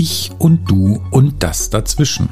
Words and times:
Ich 0.00 0.30
und 0.38 0.70
du 0.70 1.02
und 1.10 1.42
das 1.42 1.70
dazwischen. 1.70 2.30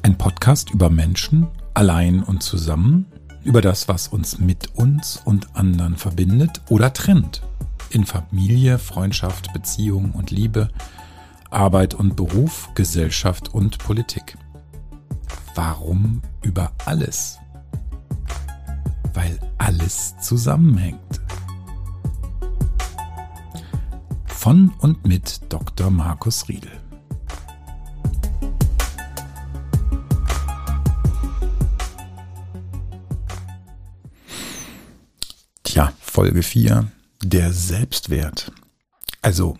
Ein 0.00 0.16
Podcast 0.16 0.70
über 0.70 0.88
Menschen, 0.88 1.46
allein 1.74 2.22
und 2.22 2.42
zusammen, 2.42 3.04
über 3.44 3.60
das, 3.60 3.86
was 3.86 4.08
uns 4.08 4.38
mit 4.38 4.74
uns 4.76 5.20
und 5.22 5.54
anderen 5.54 5.98
verbindet 5.98 6.62
oder 6.70 6.94
trennt. 6.94 7.42
In 7.90 8.06
Familie, 8.06 8.78
Freundschaft, 8.78 9.52
Beziehung 9.52 10.12
und 10.12 10.30
Liebe, 10.30 10.70
Arbeit 11.50 11.92
und 11.92 12.16
Beruf, 12.16 12.70
Gesellschaft 12.74 13.52
und 13.52 13.76
Politik. 13.76 14.38
Warum 15.54 16.22
über 16.40 16.72
alles? 16.86 17.40
Weil 19.12 19.38
alles 19.58 20.14
zusammenhängt. 20.22 21.20
Von 24.40 24.72
und 24.78 25.06
mit 25.06 25.42
Dr. 25.50 25.90
Markus 25.90 26.48
Riedel. 26.48 26.72
Tja, 35.62 35.92
Folge 36.00 36.42
4, 36.42 36.90
der 37.22 37.52
Selbstwert. 37.52 38.50
Also 39.20 39.58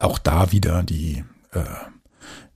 auch 0.00 0.18
da 0.18 0.50
wieder 0.50 0.82
die, 0.82 1.24
äh, 1.52 1.62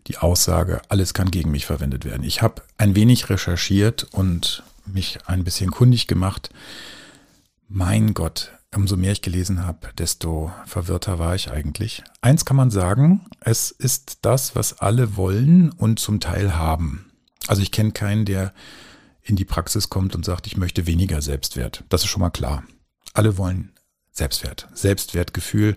die 0.09 0.19
Aussage, 0.19 0.83
alles 0.89 1.15
kann 1.15 1.31
gegen 1.31 1.53
mich 1.53 1.67
verwendet 1.67 2.05
werden. 2.05 2.25
Ich 2.25 2.43
habe 2.43 2.63
ein 2.77 2.97
wenig 2.97 3.31
recherchiert 3.31 4.09
und 4.11 4.65
mich 4.85 5.21
ein 5.29 5.45
bisschen 5.45 5.71
kundig 5.71 6.09
gemacht. 6.09 6.51
Mein 7.69 8.15
Gott, 8.15 8.51
umso 8.75 8.97
mehr 8.97 9.13
ich 9.13 9.23
gelesen 9.23 9.65
habe, 9.65 9.89
desto 9.99 10.53
verwirrter 10.67 11.19
war 11.19 11.35
ich 11.35 11.51
eigentlich. 11.51 12.03
Eins 12.21 12.45
kann 12.45 12.57
man 12.57 12.71
sagen, 12.71 13.27
es 13.41 13.71
ist 13.71 14.19
das, 14.23 14.57
was 14.57 14.79
alle 14.81 15.17
wollen 15.17 15.71
und 15.73 15.99
zum 15.99 16.21
Teil 16.21 16.57
haben. 16.57 17.11
Also 17.49 17.63
ich 17.63 17.73
kenne 17.73 17.93
keinen, 17.93 18.25
der 18.25 18.53
in 19.23 19.37
die 19.37 19.45
Praxis 19.45 19.89
kommt 19.89 20.15
und 20.15 20.25
sagt, 20.25 20.47
ich 20.47 20.57
möchte 20.57 20.87
weniger 20.87 21.23
Selbstwert. 21.23 21.85
Das 21.89 22.03
ist 22.03 22.09
schon 22.09 22.21
mal 22.21 22.31
klar. 22.31 22.65
Alle 23.15 23.37
wollen 23.37 23.73
Selbstwert, 24.11 24.69
Selbstwertgefühl, 24.75 25.77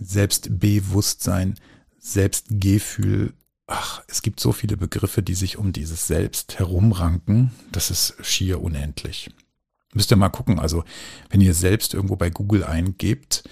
Selbstbewusstsein, 0.00 1.58
Selbstgefühl. 1.98 3.34
Ach, 3.66 4.02
es 4.06 4.22
gibt 4.22 4.40
so 4.40 4.52
viele 4.52 4.76
Begriffe, 4.76 5.22
die 5.22 5.34
sich 5.34 5.58
um 5.58 5.72
dieses 5.72 6.06
Selbst 6.06 6.58
herumranken. 6.58 7.52
Das 7.72 7.90
ist 7.90 8.14
schier 8.22 8.62
unendlich. 8.62 9.30
Müsst 9.98 10.12
ihr 10.12 10.16
mal 10.16 10.28
gucken, 10.28 10.60
also 10.60 10.84
wenn 11.28 11.40
ihr 11.40 11.54
selbst 11.54 11.92
irgendwo 11.92 12.14
bei 12.14 12.30
Google 12.30 12.62
eingebt, 12.62 13.42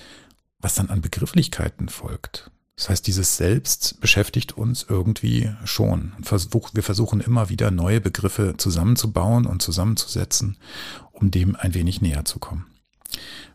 was 0.60 0.76
dann 0.76 0.90
an 0.90 1.00
Begrifflichkeiten 1.00 1.88
folgt. 1.88 2.52
Das 2.76 2.88
heißt, 2.88 3.04
dieses 3.08 3.36
Selbst 3.36 4.00
beschäftigt 4.00 4.56
uns 4.56 4.86
irgendwie 4.88 5.50
schon. 5.64 6.12
Wir 6.20 6.84
versuchen 6.84 7.20
immer 7.20 7.48
wieder 7.48 7.72
neue 7.72 8.00
Begriffe 8.00 8.54
zusammenzubauen 8.58 9.44
und 9.44 9.60
zusammenzusetzen, 9.60 10.56
um 11.10 11.32
dem 11.32 11.56
ein 11.56 11.74
wenig 11.74 12.00
näher 12.00 12.24
zu 12.24 12.38
kommen. 12.38 12.66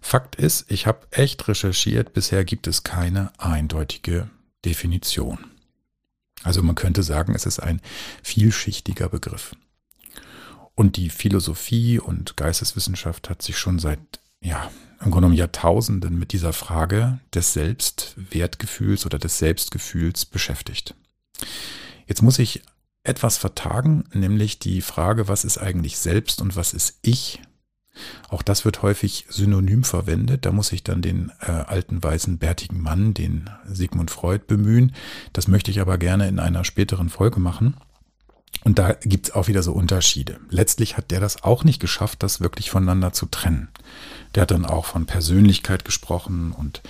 Fakt 0.01 0.35
ist, 0.35 0.69
ich 0.69 0.85
habe 0.85 1.07
echt 1.11 1.47
recherchiert, 1.47 2.11
bisher 2.11 2.43
gibt 2.43 2.67
es 2.67 2.83
keine 2.83 3.31
eindeutige 3.37 4.29
Definition. 4.65 5.37
Also 6.43 6.61
man 6.61 6.75
könnte 6.75 7.03
sagen, 7.03 7.35
es 7.35 7.45
ist 7.45 7.59
ein 7.61 7.79
vielschichtiger 8.21 9.07
Begriff. 9.07 9.55
Und 10.81 10.97
die 10.97 11.11
Philosophie 11.11 11.99
und 11.99 12.37
Geisteswissenschaft 12.37 13.29
hat 13.29 13.43
sich 13.43 13.55
schon 13.55 13.77
seit, 13.77 13.99
ja, 14.41 14.71
im 14.93 15.11
Grunde 15.11 15.17
genommen 15.17 15.35
Jahrtausenden 15.35 16.17
mit 16.17 16.31
dieser 16.31 16.53
Frage 16.53 17.19
des 17.35 17.53
Selbstwertgefühls 17.53 19.05
oder 19.05 19.19
des 19.19 19.37
Selbstgefühls 19.37 20.25
beschäftigt. 20.25 20.95
Jetzt 22.07 22.23
muss 22.23 22.39
ich 22.39 22.63
etwas 23.03 23.37
vertagen, 23.37 24.05
nämlich 24.11 24.57
die 24.57 24.81
Frage, 24.81 25.27
was 25.27 25.45
ist 25.45 25.59
eigentlich 25.59 25.99
Selbst 25.99 26.41
und 26.41 26.55
was 26.55 26.73
ist 26.73 26.97
Ich? 27.03 27.43
Auch 28.29 28.41
das 28.41 28.65
wird 28.65 28.81
häufig 28.81 29.27
synonym 29.29 29.83
verwendet. 29.83 30.47
Da 30.47 30.51
muss 30.51 30.71
ich 30.71 30.83
dann 30.83 31.03
den 31.03 31.31
äh, 31.41 31.51
alten 31.51 32.01
weißen 32.01 32.39
bärtigen 32.39 32.81
Mann, 32.81 33.13
den 33.13 33.51
Sigmund 33.67 34.09
Freud, 34.09 34.45
bemühen. 34.47 34.95
Das 35.31 35.47
möchte 35.47 35.69
ich 35.69 35.79
aber 35.79 35.99
gerne 35.99 36.27
in 36.27 36.39
einer 36.39 36.63
späteren 36.63 37.09
Folge 37.09 37.39
machen. 37.39 37.75
Und 38.63 38.77
da 38.77 38.93
gibt 38.93 39.29
es 39.29 39.33
auch 39.33 39.47
wieder 39.47 39.63
so 39.63 39.71
Unterschiede. 39.73 40.39
Letztlich 40.49 40.97
hat 40.97 41.09
der 41.11 41.19
das 41.19 41.43
auch 41.43 41.63
nicht 41.63 41.79
geschafft, 41.79 42.21
das 42.21 42.41
wirklich 42.41 42.69
voneinander 42.69 43.11
zu 43.11 43.25
trennen. 43.25 43.69
Der 44.35 44.43
hat 44.43 44.51
dann 44.51 44.65
auch 44.65 44.85
von 44.85 45.05
Persönlichkeit 45.05 45.83
gesprochen 45.83 46.51
und 46.51 46.81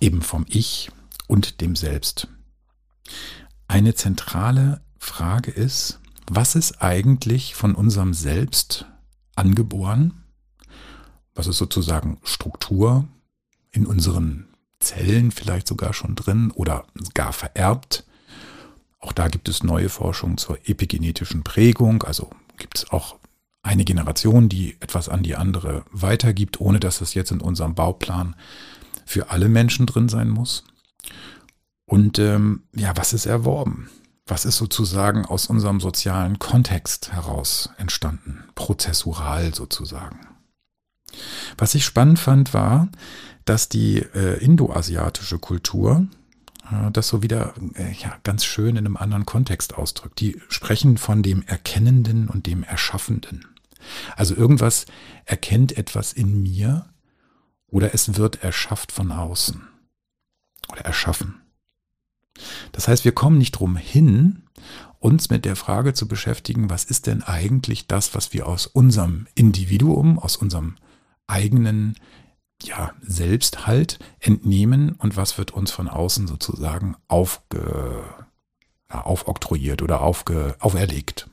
eben 0.00 0.22
vom 0.22 0.46
Ich 0.48 0.90
und 1.26 1.60
dem 1.60 1.74
Selbst. 1.74 2.28
Eine 3.66 3.94
zentrale 3.94 4.80
Frage 4.98 5.50
ist, 5.50 6.00
was 6.30 6.54
ist 6.54 6.82
eigentlich 6.82 7.54
von 7.54 7.74
unserem 7.74 8.14
Selbst 8.14 8.86
angeboren 9.34 10.24
was 11.38 11.46
ist 11.46 11.58
sozusagen 11.58 12.18
Struktur 12.24 13.06
in 13.70 13.86
unseren 13.86 14.48
Zellen 14.80 15.30
vielleicht 15.30 15.68
sogar 15.68 15.94
schon 15.94 16.16
drin 16.16 16.50
oder 16.50 16.84
gar 17.14 17.32
vererbt. 17.32 18.04
Auch 19.00 19.12
da 19.12 19.28
gibt 19.28 19.48
es 19.48 19.62
neue 19.62 19.88
Forschung 19.88 20.38
zur 20.38 20.58
epigenetischen 20.68 21.44
Prägung, 21.44 22.02
also 22.02 22.30
gibt 22.56 22.78
es 22.78 22.90
auch 22.90 23.16
eine 23.62 23.84
Generation, 23.84 24.48
die 24.48 24.76
etwas 24.80 25.08
an 25.08 25.22
die 25.22 25.36
andere 25.36 25.84
weitergibt, 25.90 26.60
ohne 26.60 26.80
dass 26.80 27.00
es 27.00 27.14
jetzt 27.14 27.30
in 27.30 27.40
unserem 27.40 27.74
Bauplan 27.74 28.34
für 29.04 29.30
alle 29.30 29.48
Menschen 29.48 29.86
drin 29.86 30.08
sein 30.08 30.28
muss. 30.28 30.64
Und 31.84 32.18
ähm, 32.18 32.64
ja, 32.74 32.96
was 32.96 33.12
ist 33.12 33.26
erworben? 33.26 33.88
Was 34.26 34.44
ist 34.44 34.56
sozusagen 34.56 35.24
aus 35.24 35.46
unserem 35.46 35.80
sozialen 35.80 36.38
Kontext 36.38 37.12
heraus 37.12 37.70
entstanden? 37.78 38.44
Prozessural 38.54 39.54
sozusagen. 39.54 40.20
Was 41.56 41.74
ich 41.74 41.84
spannend 41.86 42.18
fand, 42.18 42.52
war, 42.52 42.88
dass 43.46 43.70
die 43.70 43.98
äh, 43.98 44.42
indoasiatische 44.44 45.38
Kultur 45.38 46.06
das 46.92 47.08
so 47.08 47.22
wieder 47.22 47.54
äh, 47.74 47.92
ja, 47.92 48.18
ganz 48.24 48.44
schön 48.44 48.76
in 48.76 48.86
einem 48.86 48.96
anderen 48.96 49.26
Kontext 49.26 49.74
ausdrückt. 49.74 50.20
Die 50.20 50.40
sprechen 50.48 50.98
von 50.98 51.22
dem 51.22 51.42
Erkennenden 51.42 52.28
und 52.28 52.46
dem 52.46 52.62
Erschaffenden. 52.62 53.46
Also 54.16 54.34
irgendwas 54.34 54.86
erkennt 55.24 55.76
etwas 55.76 56.12
in 56.12 56.42
mir 56.42 56.86
oder 57.68 57.94
es 57.94 58.16
wird 58.16 58.42
erschafft 58.42 58.92
von 58.92 59.12
außen 59.12 59.62
oder 60.70 60.82
erschaffen. 60.82 61.40
Das 62.72 62.88
heißt, 62.88 63.04
wir 63.04 63.12
kommen 63.12 63.38
nicht 63.38 63.52
drum 63.52 63.76
hin, 63.76 64.44
uns 65.00 65.30
mit 65.30 65.44
der 65.44 65.56
Frage 65.56 65.94
zu 65.94 66.08
beschäftigen, 66.08 66.70
was 66.70 66.84
ist 66.84 67.06
denn 67.06 67.22
eigentlich 67.22 67.86
das, 67.86 68.14
was 68.14 68.32
wir 68.32 68.46
aus 68.46 68.66
unserem 68.66 69.26
Individuum, 69.34 70.18
aus 70.18 70.36
unserem 70.36 70.76
eigenen 71.26 71.96
ja, 72.62 72.92
Selbsthalt 73.00 73.98
entnehmen 74.20 74.92
und 74.92 75.16
was 75.16 75.38
wird 75.38 75.52
uns 75.52 75.70
von 75.70 75.88
außen 75.88 76.26
sozusagen 76.26 76.96
aufge, 77.06 78.02
ja, 78.92 79.02
aufoktroyiert 79.02 79.82
oder 79.82 80.02
aufge, 80.02 80.56
auferlegt. 80.58 81.28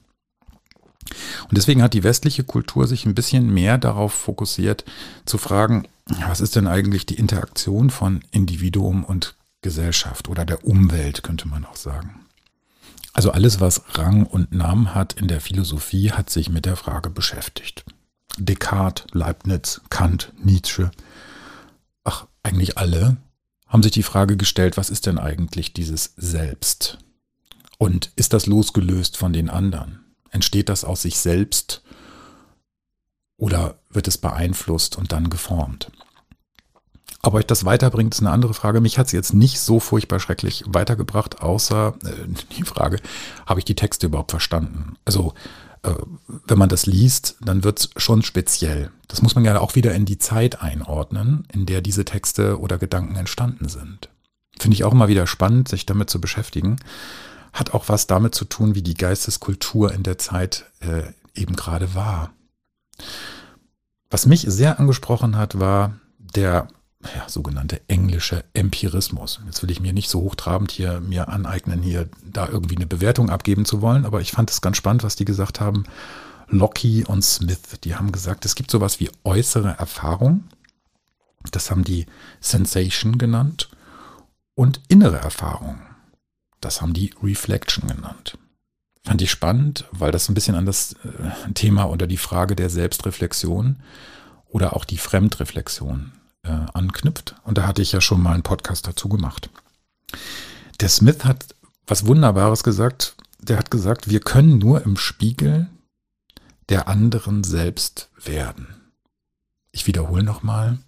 Und 1.49 1.57
deswegen 1.57 1.83
hat 1.83 1.93
die 1.93 2.03
westliche 2.03 2.43
Kultur 2.43 2.87
sich 2.87 3.05
ein 3.05 3.15
bisschen 3.15 3.53
mehr 3.53 3.77
darauf 3.77 4.13
fokussiert, 4.13 4.85
zu 5.25 5.37
fragen, 5.37 5.87
was 6.05 6.41
ist 6.41 6.55
denn 6.55 6.67
eigentlich 6.67 7.05
die 7.05 7.15
Interaktion 7.15 7.89
von 7.89 8.23
Individuum 8.31 9.03
und 9.03 9.35
Gesellschaft 9.61 10.29
oder 10.29 10.45
der 10.45 10.65
Umwelt, 10.65 11.23
könnte 11.23 11.47
man 11.47 11.65
auch 11.65 11.75
sagen. 11.75 12.25
Also 13.13 13.31
alles, 13.31 13.59
was 13.61 13.81
Rang 13.97 14.25
und 14.25 14.51
Namen 14.51 14.93
hat 14.93 15.13
in 15.13 15.27
der 15.27 15.41
Philosophie, 15.41 16.11
hat 16.11 16.29
sich 16.29 16.49
mit 16.49 16.65
der 16.65 16.75
Frage 16.75 17.09
beschäftigt. 17.09 17.85
Descartes, 18.37 19.05
Leibniz, 19.11 19.81
Kant, 19.89 20.33
Nietzsche, 20.43 20.91
ach, 22.03 22.27
eigentlich 22.43 22.77
alle, 22.77 23.17
haben 23.67 23.83
sich 23.83 23.91
die 23.91 24.03
Frage 24.03 24.37
gestellt, 24.37 24.77
was 24.77 24.89
ist 24.89 25.05
denn 25.05 25.17
eigentlich 25.17 25.73
dieses 25.73 26.13
Selbst? 26.17 26.99
Und 27.77 28.11
ist 28.15 28.33
das 28.33 28.45
losgelöst 28.45 29.17
von 29.17 29.33
den 29.33 29.49
anderen? 29.49 30.05
Entsteht 30.29 30.69
das 30.69 30.83
aus 30.83 31.01
sich 31.01 31.17
selbst 31.17 31.81
oder 33.37 33.79
wird 33.89 34.07
es 34.07 34.17
beeinflusst 34.17 34.95
und 34.97 35.11
dann 35.11 35.29
geformt? 35.29 35.91
Ob 37.21 37.33
euch 37.33 37.47
das 37.47 37.65
weiterbringt, 37.65 38.13
ist 38.13 38.19
eine 38.19 38.29
andere 38.29 38.53
Frage. 38.53 38.81
Mich 38.81 38.99
hat 38.99 39.07
es 39.07 39.11
jetzt 39.11 39.33
nicht 39.33 39.59
so 39.59 39.79
furchtbar 39.79 40.19
schrecklich 40.19 40.63
weitergebracht, 40.67 41.41
außer 41.41 41.95
äh, 42.03 42.27
die 42.57 42.63
Frage, 42.63 42.99
habe 43.45 43.59
ich 43.59 43.65
die 43.65 43.75
Texte 43.75 44.05
überhaupt 44.05 44.31
verstanden? 44.31 44.95
Also 45.05 45.33
wenn 46.47 46.57
man 46.57 46.69
das 46.69 46.85
liest, 46.85 47.35
dann 47.41 47.63
wird 47.63 47.79
es 47.79 47.89
schon 47.97 48.23
speziell. 48.23 48.91
Das 49.07 49.21
muss 49.21 49.35
man 49.35 49.45
ja 49.45 49.59
auch 49.59 49.75
wieder 49.75 49.93
in 49.93 50.05
die 50.05 50.17
Zeit 50.17 50.61
einordnen, 50.61 51.47
in 51.51 51.65
der 51.65 51.81
diese 51.81 52.05
Texte 52.05 52.59
oder 52.59 52.77
Gedanken 52.77 53.15
entstanden 53.15 53.67
sind. 53.67 54.09
Finde 54.59 54.75
ich 54.75 54.83
auch 54.83 54.93
immer 54.93 55.07
wieder 55.07 55.27
spannend, 55.27 55.67
sich 55.67 55.85
damit 55.85 56.09
zu 56.09 56.21
beschäftigen. 56.21 56.77
Hat 57.53 57.73
auch 57.73 57.89
was 57.89 58.07
damit 58.07 58.35
zu 58.35 58.45
tun, 58.45 58.75
wie 58.75 58.83
die 58.83 58.93
Geisteskultur 58.95 59.93
in 59.93 60.03
der 60.03 60.17
Zeit 60.17 60.65
äh, 60.79 61.03
eben 61.33 61.55
gerade 61.55 61.93
war. 61.93 62.33
Was 64.09 64.25
mich 64.25 64.45
sehr 64.47 64.79
angesprochen 64.79 65.37
hat, 65.37 65.59
war 65.59 65.99
der 66.19 66.67
ja, 67.15 67.27
sogenannte 67.27 67.81
englische 67.87 68.43
Empirismus. 68.53 69.41
Jetzt 69.45 69.61
will 69.61 69.71
ich 69.71 69.79
mir 69.79 69.93
nicht 69.93 70.09
so 70.09 70.21
hochtrabend 70.21 70.71
hier 70.71 71.01
mir 71.01 71.29
aneignen, 71.29 71.81
hier 71.81 72.09
da 72.23 72.47
irgendwie 72.47 72.75
eine 72.75 72.87
Bewertung 72.87 73.29
abgeben 73.29 73.65
zu 73.65 73.81
wollen, 73.81 74.05
aber 74.05 74.21
ich 74.21 74.31
fand 74.31 74.49
es 74.49 74.61
ganz 74.61 74.77
spannend, 74.77 75.03
was 75.03 75.15
die 75.15 75.25
gesagt 75.25 75.59
haben. 75.59 75.83
Locke 76.47 77.05
und 77.07 77.23
Smith, 77.23 77.79
die 77.83 77.95
haben 77.95 78.11
gesagt, 78.11 78.45
es 78.45 78.55
gibt 78.55 78.71
sowas 78.71 78.99
wie 78.99 79.09
äußere 79.23 79.75
Erfahrung. 79.77 80.43
Das 81.51 81.71
haben 81.71 81.83
die 81.83 82.05
Sensation 82.39 83.17
genannt. 83.17 83.69
Und 84.57 84.79
innere 84.87 85.17
Erfahrung. 85.17 85.81
Das 86.61 86.81
haben 86.81 86.93
die 86.93 87.13
Reflection 87.21 87.89
genannt. 87.89 88.37
Fand 89.03 89.21
ich 89.21 89.29
spannend, 89.29 89.85
weil 89.91 90.11
das 90.11 90.29
ein 90.29 90.33
bisschen 90.33 90.55
an 90.55 90.65
das 90.65 90.93
äh, 90.93 91.51
Thema 91.53 91.89
oder 91.89 92.07
die 92.07 92.17
Frage 92.17 92.55
der 92.55 92.69
Selbstreflexion 92.69 93.77
oder 94.47 94.75
auch 94.75 94.85
die 94.85 94.97
Fremdreflexion 94.97 96.13
äh, 96.45 96.65
anknüpft. 96.73 97.35
Und 97.43 97.57
da 97.57 97.67
hatte 97.67 97.81
ich 97.81 97.91
ja 97.91 98.01
schon 98.01 98.21
mal 98.21 98.33
einen 98.33 98.43
Podcast 98.43 98.87
dazu 98.87 99.09
gemacht. 99.09 99.49
Der 100.79 100.89
Smith 100.89 101.23
hat 101.23 101.45
was 101.87 102.05
Wunderbares 102.05 102.63
gesagt. 102.63 103.15
Der 103.39 103.57
hat 103.57 103.71
gesagt, 103.71 104.09
wir 104.09 104.19
können 104.19 104.57
nur 104.57 104.83
im 104.83 104.97
Spiegel 104.97 105.67
der 106.69 106.87
anderen 106.87 107.43
selbst 107.43 108.09
werden. 108.23 108.67
Ich 109.71 109.87
wiederhole 109.87 110.23
nochmal. 110.23 110.79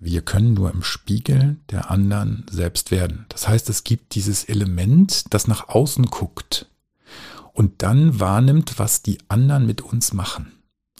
Wir 0.00 0.22
können 0.22 0.54
nur 0.54 0.70
im 0.70 0.82
Spiegel 0.82 1.56
der 1.70 1.90
anderen 1.90 2.46
selbst 2.50 2.90
werden. 2.90 3.26
Das 3.28 3.48
heißt, 3.48 3.68
es 3.68 3.84
gibt 3.84 4.14
dieses 4.14 4.44
Element, 4.44 5.34
das 5.34 5.48
nach 5.48 5.68
außen 5.68 6.06
guckt 6.06 6.66
und 7.52 7.82
dann 7.82 8.20
wahrnimmt, 8.20 8.78
was 8.78 9.02
die 9.02 9.18
anderen 9.28 9.66
mit 9.66 9.80
uns 9.80 10.12
machen. 10.12 10.52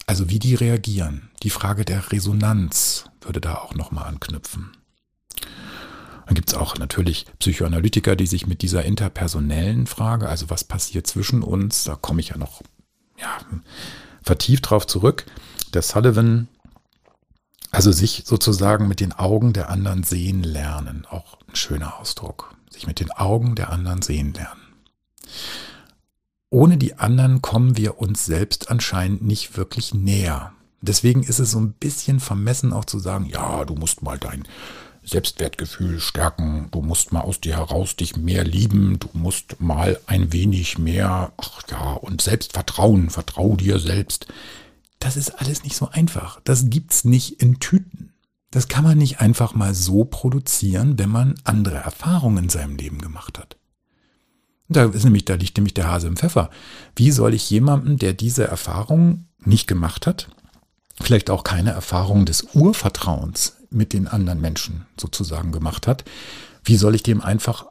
Also 0.09 0.31
wie 0.31 0.39
die 0.39 0.55
reagieren. 0.55 1.29
Die 1.43 1.51
Frage 1.51 1.85
der 1.85 2.11
Resonanz 2.11 3.05
würde 3.21 3.43
da 3.43 3.57
auch 3.57 3.75
nochmal 3.75 4.07
anknüpfen. 4.07 4.73
Dann 6.25 6.35
gibt 6.35 6.49
es 6.49 6.55
auch 6.55 6.79
natürlich 6.79 7.27
Psychoanalytiker, 7.39 8.17
die 8.17 8.27
sich 8.27 8.47
mit 8.47 8.63
dieser 8.63 8.87
interpersonellen 8.87 9.87
Frage, 9.87 10.27
also 10.27 10.49
was 10.49 10.65
passiert 10.65 11.07
zwischen 11.07 11.43
uns, 11.43 11.85
da 11.85 11.95
komme 11.95 12.21
ich 12.21 12.31
ja 12.31 12.39
noch 12.39 12.63
ja, 13.19 13.37
vertieft 14.23 14.71
drauf 14.71 14.87
zurück. 14.87 15.27
Der 15.75 15.83
Sullivan, 15.83 16.49
also 17.71 17.93
sich 17.93 18.23
sozusagen 18.25 18.89
mit 18.89 19.01
den 19.01 19.13
Augen 19.13 19.53
der 19.53 19.69
anderen 19.69 20.05
sehen 20.05 20.43
lernen, 20.43 21.05
auch 21.05 21.37
ein 21.47 21.55
schöner 21.55 21.99
Ausdruck. 21.99 22.57
Sich 22.71 22.87
mit 22.87 23.01
den 23.01 23.11
Augen 23.11 23.57
der 23.57 23.69
anderen 23.69 24.01
sehen 24.01 24.33
lernen. 24.33 24.63
Ohne 26.51 26.79
die 26.79 26.95
anderen 26.95 27.43
kommen 27.43 27.77
wir 27.77 27.99
uns 27.99 28.25
selbst 28.25 28.71
anscheinend 28.71 29.23
nicht 29.23 29.57
wirklich 29.57 29.93
näher. 29.93 30.53
Deswegen 30.81 31.23
ist 31.23 31.41
es 31.41 31.51
so 31.51 31.61
ein 31.61 31.73
bisschen 31.73 32.21
vermessen 32.21 32.73
auch 32.73 32.85
zu 32.85 32.99
sagen, 32.99 33.27
ja, 33.27 33.65
du 33.65 33.75
musst 33.75 34.03
mal 34.03 34.19
dein 34.19 34.47
Selbstwertgefühl 35.05 36.01
stärken, 36.01 36.69
du 36.71 36.83
musst 36.83 37.13
mal 37.13 37.21
aus 37.21 37.41
dir 37.41 37.57
heraus 37.57 37.97
dich 37.97 38.17
mehr 38.17 38.45
lieben, 38.45 38.99
du 38.99 39.09
musst 39.13 39.61
mal 39.61 39.99
ein 40.07 40.33
wenig 40.33 40.79
mehr, 40.79 41.33
ach 41.37 41.63
ja, 41.71 41.93
und 41.95 42.23
Selbstvertrauen, 42.23 43.11
vertrau 43.11 43.57
dir 43.57 43.79
selbst. 43.79 44.27
Das 45.01 45.17
ist 45.17 45.41
alles 45.41 45.65
nicht 45.65 45.77
so 45.77 45.89
einfach. 45.89 46.41
Das 46.45 46.71
gibt's 46.71 47.05
nicht 47.05 47.43
in 47.43 47.61
Tüten. 47.61 48.13
Das 48.51 48.69
kann 48.69 48.85
man 48.85 48.99
nicht 48.99 49.21
einfach 49.21 49.55
mal 49.55 49.75
so 49.75 50.05
produzieren, 50.05 50.99
wenn 50.99 51.11
man 51.11 51.35
andere 51.45 51.77
Erfahrungen 51.77 52.45
in 52.45 52.51
seinem 52.51 52.77
Leben 52.77 53.01
gemacht 53.01 53.39
hat. 53.39 53.57
Da 54.69 54.85
ist 54.85 55.05
nämlich, 55.05 55.25
da 55.25 55.35
liegt 55.35 55.57
nämlich 55.57 55.75
der 55.75 55.91
Hase 55.91 56.07
im 56.07 56.17
Pfeffer. 56.17 56.51
Wie 56.95 57.11
soll 57.11 57.35
ich 57.35 57.49
jemandem, 57.49 57.97
der 57.97 58.13
diese 58.13 58.47
Erfahrung 58.47 59.27
nicht 59.45 59.67
gemacht 59.67 60.07
hat, 60.07 60.29
vielleicht 61.01 61.31
auch 61.31 61.45
keine 61.45 61.71
Erfahrung 61.71 62.27
des 62.27 62.55
Urvertrauens 62.55 63.57
mit 63.71 63.93
den 63.93 64.09
anderen 64.09 64.41
Menschen 64.41 64.87
sozusagen 64.99 65.53
gemacht 65.53 65.87
hat, 65.87 66.05
wie 66.65 66.77
soll 66.77 66.95
ich 66.95 67.03
dem 67.03 67.23
einfach 67.23 67.67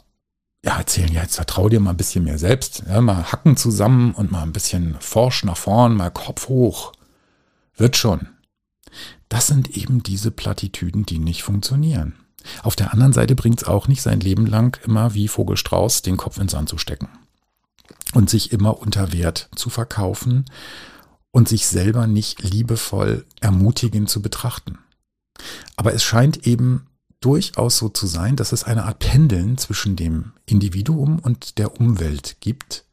ja, 0.66 0.78
erzählen, 0.78 1.14
ja, 1.14 1.22
jetzt 1.22 1.36
vertrau 1.36 1.70
dir 1.70 1.80
mal 1.80 1.92
ein 1.92 1.98
bisschen 1.98 2.24
mehr 2.24 2.40
selbst, 2.40 2.84
ja, 2.88 3.00
mal 3.00 3.32
hacken 3.32 3.58
zusammen 3.58 4.14
und 4.14 4.32
mal 4.32 4.42
ein 4.42 4.54
bisschen 4.54 4.98
forsch 5.00 5.44
nach 5.44 5.58
vorn, 5.58 5.96
mal 5.96 6.10
Kopf 6.10 6.48
hoch. 6.50 6.94
Wird 7.76 7.96
schon. 7.96 8.28
Das 9.30 9.48
sind 9.48 9.78
eben 9.78 10.02
diese 10.02 10.32
Plattitüden, 10.32 11.06
die 11.06 11.20
nicht 11.20 11.44
funktionieren. 11.44 12.16
Auf 12.64 12.76
der 12.76 12.94
anderen 12.94 13.14
Seite 13.14 13.36
bringt 13.36 13.62
es 13.62 13.68
auch 13.68 13.88
nicht 13.88 14.02
sein 14.02 14.20
Leben 14.20 14.46
lang 14.46 14.80
immer 14.84 15.14
wie 15.14 15.28
Vogelstrauß 15.28 16.02
den 16.02 16.18
Kopf 16.18 16.38
ins 16.38 16.52
Sand 16.52 16.70
zu 16.70 16.78
stecken 16.78 17.10
und 18.14 18.30
sich 18.30 18.52
immer 18.52 18.80
unter 18.80 19.12
Wert 19.12 19.50
zu 19.56 19.70
verkaufen 19.70 20.46
und 21.32 21.48
sich 21.48 21.68
selber 21.68 22.08
nicht 22.08 22.42
liebevoll 22.42 23.26
ermutigend 23.42 24.10
zu 24.10 24.22
betrachten. 24.22 24.80
Aber 25.76 25.94
es 25.94 26.04
scheint 26.04 26.48
eben 26.48 26.88
durchaus 27.20 27.78
so 27.78 27.90
zu 27.90 28.08
sein, 28.08 28.36
dass 28.36 28.52
es 28.52 28.64
eine 28.64 28.86
Art 28.86 29.00
Pendeln 29.00 29.58
zwischen 29.58 29.96
dem 29.96 30.34
Individuum 30.46 31.20
und 31.20 31.58
der 31.58 31.80
Umwelt 31.80 32.38
gibt. 32.40 32.86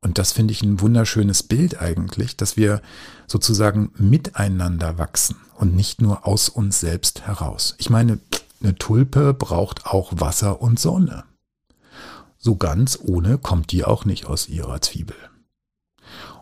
Und 0.00 0.18
das 0.18 0.32
finde 0.32 0.52
ich 0.52 0.62
ein 0.62 0.80
wunderschönes 0.80 1.42
Bild 1.42 1.80
eigentlich, 1.80 2.36
dass 2.36 2.56
wir 2.56 2.82
sozusagen 3.26 3.90
miteinander 3.96 4.98
wachsen 4.98 5.36
und 5.56 5.74
nicht 5.74 6.00
nur 6.00 6.26
aus 6.26 6.48
uns 6.48 6.80
selbst 6.80 7.22
heraus. 7.26 7.74
Ich 7.78 7.90
meine, 7.90 8.18
eine 8.64 8.74
Tulpe 8.76 9.34
braucht 9.34 9.86
auch 9.86 10.12
Wasser 10.16 10.60
und 10.60 10.80
Sonne. 10.80 11.24
So 12.38 12.56
ganz 12.56 12.98
ohne 13.02 13.38
kommt 13.38 13.72
die 13.72 13.84
auch 13.84 14.04
nicht 14.04 14.26
aus 14.26 14.48
ihrer 14.48 14.80
Zwiebel. 14.80 15.16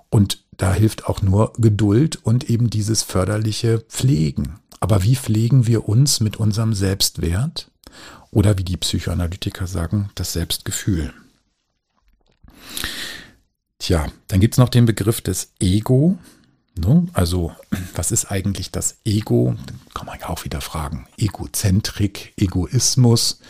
Und 0.09 0.45
da 0.57 0.73
hilft 0.73 1.07
auch 1.07 1.23
nur 1.23 1.53
Geduld 1.59 2.17
und 2.25 2.49
eben 2.49 2.71
dieses 2.71 3.03
förderliche 3.03 3.81
Pflegen. 3.81 4.61
Aber 4.81 5.03
wie 5.03 5.17
pflegen 5.17 5.67
wir 5.67 5.89
uns 5.89 6.21
mit 6.21 6.37
unserem 6.37 6.75
Selbstwert? 6.75 7.71
Oder 8.31 8.59
wie 8.59 8.65
die 8.65 8.77
Psychoanalytiker 8.77 9.67
sagen, 9.67 10.11
das 10.15 10.33
Selbstgefühl. 10.33 11.13
Tja, 13.79 14.07
dann 14.29 14.41
gibt 14.41 14.55
es 14.55 14.59
noch 14.59 14.69
den 14.69 14.87
Begriff 14.87 15.21
des 15.21 15.53
Ego. 15.61 16.19
Ne? 16.75 17.07
Also, 17.13 17.53
was 17.95 18.11
ist 18.13 18.31
eigentlich 18.31 18.71
das 18.71 18.99
Ego? 19.05 19.57
Kann 19.95 20.07
man 20.07 20.19
ja 20.19 20.29
auch 20.29 20.45
wieder 20.45 20.61
fragen. 20.61 21.07
Egozentrik, 21.17 22.33
Egoismus. 22.37 23.41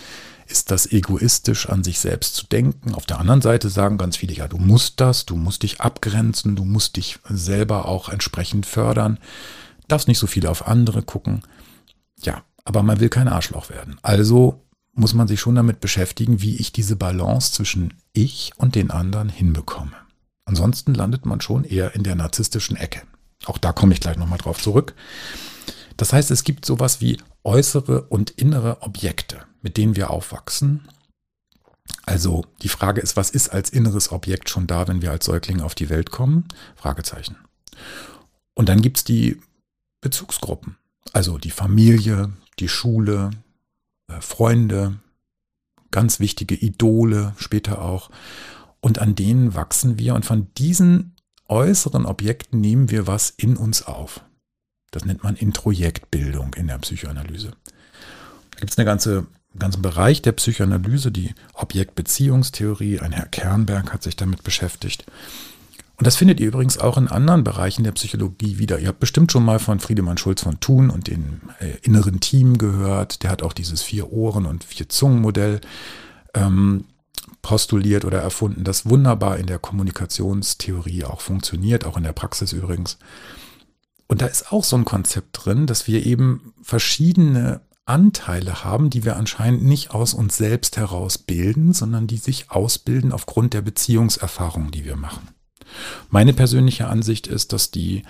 Ist 0.47 0.71
das 0.71 0.91
egoistisch, 0.93 1.69
an 1.69 1.83
sich 1.83 1.99
selbst 1.99 2.35
zu 2.35 2.47
denken? 2.47 2.95
Auf 2.95 3.07
der 3.07 3.19
anderen 3.19 3.41
Seite 3.41 3.71
sagen 3.71 3.97
ganz 3.97 4.19
viele, 4.19 4.35
ja, 4.35 4.49
du 4.49 4.59
musst 4.59 5.01
das, 5.01 5.25
du 5.25 5.37
musst 5.37 5.63
dich 5.63 5.81
abgrenzen, 5.81 6.57
du 6.57 6.65
musst 6.65 6.97
dich 6.97 7.21
selber 7.27 7.87
auch 7.87 8.11
entsprechend 8.11 8.67
fördern, 8.67 9.19
darfst 9.89 10.09
nicht 10.09 10.19
so 10.19 10.27
viel 10.27 10.47
auf 10.47 10.67
andere 10.67 11.03
gucken. 11.03 11.43
Ja, 12.21 12.43
aber 12.65 12.83
man 12.83 13.01
will 13.01 13.09
kein 13.09 13.29
Arschloch 13.29 13.71
werden. 13.71 13.99
Also 14.03 14.61
muss 14.93 15.15
man 15.15 15.27
sich 15.27 15.41
schon 15.41 15.55
damit 15.55 15.81
beschäftigen, 15.81 16.43
wie 16.43 16.57
ich 16.57 16.71
diese 16.71 16.97
Balance 16.97 17.53
zwischen 17.53 17.95
ich 18.13 18.53
und 18.59 18.75
den 18.75 18.91
anderen 18.91 19.31
hinbekomme. 19.31 19.93
Ansonsten 20.45 20.93
landet 20.93 21.25
man 21.25 21.41
schon 21.41 21.65
eher 21.65 21.95
in 21.95 22.03
der 22.03 22.15
narzisstischen 22.15 22.77
Ecke. 22.77 23.03
Auch 23.47 23.59
da 23.59 23.73
komme 23.73 23.95
ich 23.95 24.01
gleich 24.01 24.17
nochmal 24.17 24.39
drauf 24.39 24.63
zurück. 24.63 24.95
Das 25.97 26.13
heißt, 26.13 26.31
es 26.31 26.45
gibt 26.45 26.65
sowas 26.65 27.01
wie 27.01 27.19
äußere 27.45 28.03
und 28.03 28.31
innere 28.31 28.83
Objekte, 28.83 29.45
mit 29.61 29.77
denen 29.77 29.97
wir 29.97 30.11
aufwachsen. 30.11 30.89
Also 32.05 32.45
die 32.63 32.69
Frage 32.69 33.01
ist, 33.01 33.17
was 33.17 33.31
ist 33.31 33.49
als 33.49 33.71
inneres 33.71 34.11
Objekt 34.13 34.49
schon 34.49 34.67
da, 34.67 34.89
wenn 34.89 35.03
wir 35.03 35.11
als 35.11 35.27
Säugling 35.27 35.61
auf 35.61 35.75
die 35.75 35.91
Welt 35.91 36.11
kommen? 36.11 36.47
Fragezeichen. 36.77 37.37
Und 38.55 38.69
dann 38.69 38.83
gibt 38.83 38.99
es 38.99 39.05
die 39.05 39.41
Bezugsgruppen, 40.01 40.77
also 41.13 41.39
die 41.39 41.51
Familie, 41.51 42.33
die 42.59 42.69
Schule, 42.69 43.31
äh, 44.09 44.21
Freunde, 44.21 44.99
ganz 45.91 46.21
wichtige 46.21 46.55
Idole 46.55 47.35
später 47.39 47.83
auch. 47.83 48.11
Und 48.81 48.99
an 48.99 49.15
denen 49.15 49.55
wachsen 49.55 49.99
wir 49.99 50.15
und 50.15 50.27
von 50.27 50.53
diesen 50.55 51.15
äußeren 51.53 52.07
Objekten 52.07 52.61
nehmen 52.61 52.91
wir 52.91 53.07
was 53.07 53.31
in 53.31 53.59
uns 53.59 53.87
auf. 53.87 54.23
Das 54.91 55.05
nennt 55.05 55.23
man 55.23 55.37
Introjektbildung 55.37 56.55
in 56.55 56.67
der 56.67 56.79
Psychoanalyse. 56.79 57.51
Da 58.51 58.59
gibt 58.59 58.73
es 58.73 58.79
eine 58.79 58.87
ganze 58.87 59.27
ganzen 59.59 59.83
Bereich 59.83 60.23
der 60.23 60.33
Psychoanalyse, 60.33 61.13
die 61.13 61.35
Objektbeziehungstheorie. 61.53 63.01
Ein 63.01 63.13
Herr 63.13 63.27
Kernberg 63.27 63.93
hat 63.93 64.03
sich 64.03 64.17
damit 64.17 64.45
beschäftigt. 64.45 65.05
Und 65.99 66.07
das 66.07 66.17
findet 66.17 66.41
ihr 66.41 66.49
übrigens 66.49 66.79
auch 66.79 66.97
in 66.97 67.09
anderen 67.09 67.45
Bereichen 67.45 67.85
der 67.85 67.93
Psychologie 67.93 68.59
wieder. 68.59 68.79
Ihr 68.79 68.89
habt 68.89 68.99
bestimmt 68.99 69.31
schon 69.31 69.45
mal 69.45 69.59
von 69.59 69.79
Friedemann 69.79 70.17
Schulz 70.17 70.41
von 70.41 70.59
Thun 70.59 70.89
und 70.89 71.07
dem 71.07 71.43
äh, 71.61 71.77
inneren 71.83 72.21
Team 72.21 72.57
gehört. 72.57 73.23
Der 73.23 73.31
hat 73.31 73.43
auch 73.43 73.53
dieses 73.53 73.83
Vier-Ohren- 73.83 74.47
und 74.47 74.65
Vier-Zungen-Modell 74.65 75.61
ähm, 76.35 76.87
postuliert 77.43 78.05
oder 78.05 78.21
erfunden, 78.21 78.65
das 78.65 78.89
wunderbar 78.89 79.37
in 79.37 79.47
der 79.47 79.59
Kommunikationstheorie 79.59 81.05
auch 81.05 81.21
funktioniert, 81.21 81.85
auch 81.85 81.97
in 81.97 82.05
der 82.05 82.13
Praxis 82.13 82.53
übrigens. 82.53 82.99
Und 84.07 84.23
da 84.23 84.27
ist 84.27 84.53
auch 84.53 84.65
so 84.65 84.77
ein 84.77 84.85
Konzept 84.85 85.45
drin, 85.45 85.67
dass 85.67 85.87
wir 85.87 86.07
eben 86.07 86.55
verschiedene 86.63 87.63
Anteile 87.85 88.63
haben, 88.63 88.91
die 88.91 89.05
wir 89.05 89.17
anscheinend 89.17 89.65
nicht 89.65 89.91
aus 89.91 90.15
uns 90.15 90.37
selbst 90.37 90.77
heraus 90.77 91.19
bilden, 91.19 91.73
sondern 91.73 92.07
die 92.07 92.17
sich 92.17 92.51
ausbilden 92.51 93.13
aufgrund 93.13 93.55
der 93.55 93.63
Beziehungserfahrungen, 93.63 94.71
die 94.71 94.85
wir 94.85 94.97
machen. 94.97 95.29
Meine 96.11 96.33
persönliche 96.33 96.87
Ansicht 96.87 97.27
ist, 97.27 97.53
dass 97.53 97.71
die 97.71 98.05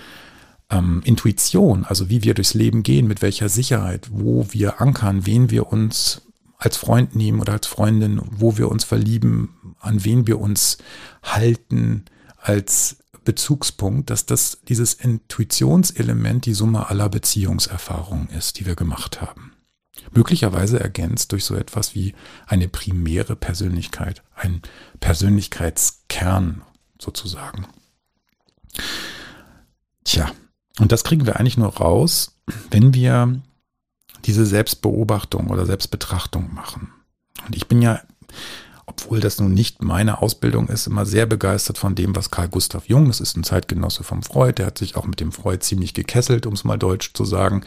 ähm, 0.68 1.00
Intuition, 1.04 1.84
also 1.84 2.10
wie 2.10 2.22
wir 2.22 2.34
durchs 2.34 2.54
Leben 2.54 2.82
gehen, 2.82 3.06
mit 3.06 3.22
welcher 3.22 3.48
Sicherheit, 3.48 4.08
wo 4.10 4.46
wir 4.50 4.80
ankern, 4.80 5.24
wen 5.24 5.50
wir 5.50 5.72
uns 5.72 6.22
als 6.62 6.76
Freund 6.76 7.16
nehmen 7.16 7.40
oder 7.40 7.54
als 7.54 7.66
Freundin, 7.66 8.20
wo 8.30 8.56
wir 8.56 8.70
uns 8.70 8.84
verlieben, 8.84 9.74
an 9.80 10.04
wen 10.04 10.28
wir 10.28 10.38
uns 10.38 10.78
halten 11.24 12.04
als 12.36 12.98
Bezugspunkt, 13.24 14.10
dass 14.10 14.26
das 14.26 14.60
dieses 14.68 14.94
Intuitionselement 14.94 16.46
die 16.46 16.54
Summe 16.54 16.88
aller 16.88 17.08
Beziehungserfahrungen 17.08 18.28
ist, 18.28 18.60
die 18.60 18.66
wir 18.66 18.76
gemacht 18.76 19.20
haben. 19.20 19.54
Möglicherweise 20.12 20.78
ergänzt 20.78 21.32
durch 21.32 21.44
so 21.44 21.56
etwas 21.56 21.96
wie 21.96 22.14
eine 22.46 22.68
primäre 22.68 23.34
Persönlichkeit, 23.34 24.22
ein 24.36 24.62
Persönlichkeitskern 25.00 26.62
sozusagen. 27.00 27.66
Tja, 30.04 30.30
und 30.78 30.92
das 30.92 31.02
kriegen 31.02 31.26
wir 31.26 31.40
eigentlich 31.40 31.58
nur 31.58 31.76
raus, 31.76 32.38
wenn 32.70 32.94
wir 32.94 33.42
diese 34.24 34.46
Selbstbeobachtung 34.46 35.48
oder 35.48 35.66
Selbstbetrachtung 35.66 36.52
machen. 36.54 36.92
Und 37.46 37.56
ich 37.56 37.66
bin 37.66 37.82
ja, 37.82 38.00
obwohl 38.86 39.20
das 39.20 39.40
nun 39.40 39.54
nicht 39.54 39.82
meine 39.82 40.22
Ausbildung 40.22 40.68
ist, 40.68 40.86
immer 40.86 41.06
sehr 41.06 41.26
begeistert 41.26 41.78
von 41.78 41.94
dem, 41.94 42.14
was 42.14 42.30
Karl 42.30 42.48
Gustav 42.48 42.88
Jung, 42.88 43.06
das 43.06 43.20
ist 43.20 43.36
ein 43.36 43.44
Zeitgenosse 43.44 44.04
vom 44.04 44.22
Freud, 44.22 44.54
der 44.54 44.66
hat 44.66 44.78
sich 44.78 44.96
auch 44.96 45.06
mit 45.06 45.20
dem 45.20 45.32
Freud 45.32 45.60
ziemlich 45.60 45.94
gekesselt, 45.94 46.46
um 46.46 46.54
es 46.54 46.64
mal 46.64 46.78
deutsch 46.78 47.12
zu 47.14 47.24
sagen, 47.24 47.64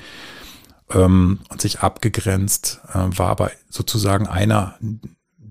ähm, 0.92 1.40
und 1.50 1.62
sich 1.62 1.80
abgegrenzt, 1.80 2.82
äh, 2.94 3.00
war 3.18 3.30
aber 3.30 3.52
sozusagen 3.70 4.28
einer, 4.28 4.78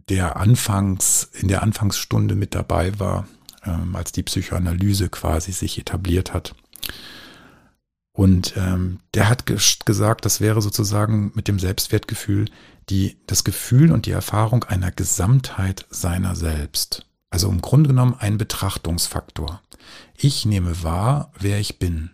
der 0.08 0.36
anfangs, 0.36 1.30
in 1.32 1.48
der 1.48 1.62
Anfangsstunde 1.62 2.34
mit 2.34 2.54
dabei 2.54 2.98
war, 2.98 3.26
ähm, 3.64 3.96
als 3.96 4.12
die 4.12 4.22
Psychoanalyse 4.22 5.08
quasi 5.08 5.52
sich 5.52 5.78
etabliert 5.78 6.34
hat. 6.34 6.54
Und 8.16 8.54
ähm, 8.56 9.00
der 9.12 9.28
hat 9.28 9.44
gesagt, 9.44 10.24
das 10.24 10.40
wäre 10.40 10.62
sozusagen 10.62 11.32
mit 11.34 11.48
dem 11.48 11.58
Selbstwertgefühl 11.58 12.44
die, 12.88 13.18
das 13.26 13.42
Gefühl 13.42 13.90
und 13.90 14.06
die 14.06 14.12
Erfahrung 14.12 14.62
einer 14.64 14.92
Gesamtheit 14.92 15.84
seiner 15.90 16.36
selbst. 16.36 17.06
Also 17.30 17.50
im 17.50 17.60
Grunde 17.60 17.88
genommen 17.88 18.14
ein 18.16 18.38
Betrachtungsfaktor. 18.38 19.60
Ich 20.16 20.46
nehme 20.46 20.84
wahr, 20.84 21.32
wer 21.40 21.58
ich 21.58 21.80
bin. 21.80 22.10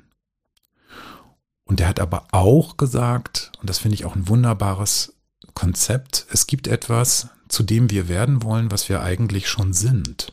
Und 1.64 1.80
er 1.80 1.88
hat 1.88 2.00
aber 2.00 2.28
auch 2.32 2.78
gesagt, 2.78 3.52
und 3.60 3.68
das 3.68 3.78
finde 3.78 3.96
ich 3.96 4.06
auch 4.06 4.16
ein 4.16 4.26
wunderbares 4.26 5.12
Konzept, 5.52 6.26
es 6.30 6.46
gibt 6.46 6.66
etwas, 6.66 7.28
zu 7.48 7.62
dem 7.62 7.90
wir 7.90 8.08
werden 8.08 8.42
wollen, 8.42 8.70
was 8.70 8.88
wir 8.88 9.02
eigentlich 9.02 9.48
schon 9.48 9.74
sind. 9.74 10.32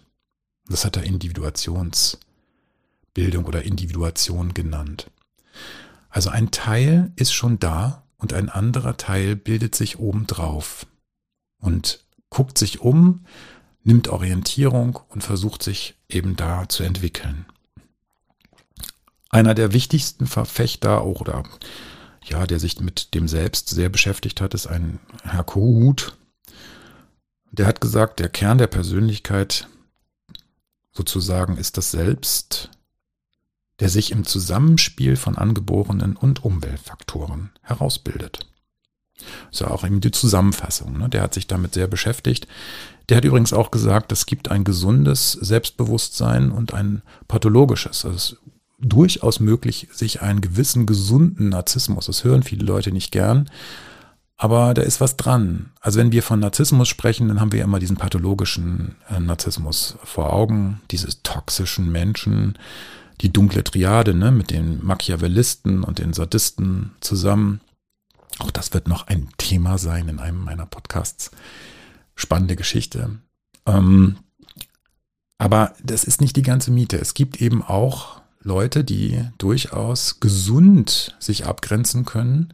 Das 0.69 0.85
hat 0.85 0.95
er 0.95 1.03
Individuationsbildung 1.03 3.43
oder 3.45 3.63
Individuation 3.63 4.53
genannt. 4.53 5.11
Also 6.09 6.29
ein 6.29 6.51
Teil 6.51 7.11
ist 7.15 7.33
schon 7.33 7.59
da 7.59 8.03
und 8.17 8.33
ein 8.33 8.49
anderer 8.49 8.97
Teil 8.97 9.35
bildet 9.35 9.75
sich 9.75 9.99
obendrauf 9.99 10.87
und 11.59 12.03
guckt 12.29 12.57
sich 12.57 12.81
um, 12.81 13.25
nimmt 13.83 14.07
Orientierung 14.07 14.99
und 15.09 15.23
versucht 15.23 15.63
sich 15.63 15.95
eben 16.09 16.35
da 16.35 16.67
zu 16.67 16.83
entwickeln. 16.83 17.45
Einer 19.29 19.53
der 19.53 19.73
wichtigsten 19.73 20.27
Verfechter 20.27 21.01
auch 21.01 21.21
oder 21.21 21.43
ja, 22.23 22.45
der 22.45 22.59
sich 22.59 22.79
mit 22.79 23.13
dem 23.13 23.27
Selbst 23.27 23.69
sehr 23.69 23.89
beschäftigt 23.89 24.41
hat, 24.41 24.53
ist 24.53 24.67
ein 24.67 24.99
Herr 25.23 25.43
Kohut. 25.43 26.17
Der 27.51 27.65
hat 27.65 27.79
gesagt, 27.79 28.19
der 28.19 28.29
Kern 28.29 28.57
der 28.57 28.67
Persönlichkeit 28.67 29.67
sozusagen 30.91 31.57
ist 31.57 31.77
das 31.77 31.91
Selbst, 31.91 32.71
der 33.79 33.89
sich 33.89 34.11
im 34.11 34.25
Zusammenspiel 34.25 35.15
von 35.15 35.37
angeborenen 35.37 36.15
und 36.15 36.43
Umweltfaktoren 36.43 37.51
herausbildet. 37.61 38.39
Ja 39.51 39.71
auch 39.71 39.83
eben 39.83 40.01
die 40.01 40.11
Zusammenfassung. 40.11 40.97
Ne? 40.97 41.09
Der 41.09 41.23
hat 41.23 41.33
sich 41.33 41.47
damit 41.47 41.73
sehr 41.73 41.87
beschäftigt. 41.87 42.47
Der 43.09 43.17
hat 43.17 43.25
übrigens 43.25 43.53
auch 43.53 43.71
gesagt, 43.71 44.11
es 44.11 44.25
gibt 44.25 44.51
ein 44.51 44.63
gesundes 44.63 45.31
Selbstbewusstsein 45.31 46.51
und 46.51 46.73
ein 46.73 47.01
pathologisches. 47.27 48.05
Also 48.05 48.15
es 48.15 48.31
ist 48.31 48.37
durchaus 48.79 49.39
möglich, 49.39 49.87
sich 49.91 50.21
einen 50.21 50.41
gewissen 50.41 50.85
gesunden 50.85 51.49
Narzissmus, 51.49 52.05
das 52.05 52.23
hören 52.23 52.43
viele 52.43 52.65
Leute 52.65 52.91
nicht 52.91 53.11
gern, 53.11 53.49
aber 54.37 54.75
da 54.75 54.83
ist 54.83 55.01
was 55.01 55.17
dran. 55.17 55.71
Also 55.81 55.99
wenn 55.99 56.11
wir 56.11 56.21
von 56.21 56.39
Narzissmus 56.39 56.87
sprechen, 56.87 57.27
dann 57.27 57.41
haben 57.41 57.51
wir 57.51 57.63
immer 57.63 57.79
diesen 57.79 57.97
pathologischen 57.97 58.95
äh, 59.09 59.19
Narzissmus 59.19 59.97
vor 60.03 60.31
Augen, 60.31 60.79
diese 60.91 61.23
toxischen 61.23 61.91
Menschen, 61.91 62.57
die 63.21 63.33
dunkle 63.33 63.63
Triade 63.63 64.13
ne, 64.13 64.31
mit 64.31 64.51
den 64.51 64.85
Machiavellisten 64.85 65.83
und 65.83 65.99
den 65.99 66.13
Sadisten 66.13 66.91
zusammen. 66.99 67.61
Auch 68.39 68.51
das 68.51 68.73
wird 68.73 68.87
noch 68.87 69.07
ein 69.07 69.29
Thema 69.37 69.77
sein 69.77 70.07
in 70.07 70.19
einem 70.19 70.43
meiner 70.43 70.65
Podcasts. 70.65 71.31
Spannende 72.15 72.55
Geschichte. 72.55 73.19
Ähm, 73.65 74.17
aber 75.37 75.73
das 75.83 76.03
ist 76.03 76.21
nicht 76.21 76.35
die 76.35 76.43
ganze 76.43 76.71
Miete. 76.71 76.97
Es 76.97 77.13
gibt 77.13 77.41
eben 77.41 77.63
auch 77.63 78.21
Leute, 78.41 78.83
die 78.83 79.23
durchaus 79.37 80.19
gesund 80.19 81.15
sich 81.19 81.45
abgrenzen 81.45 82.05
können 82.05 82.53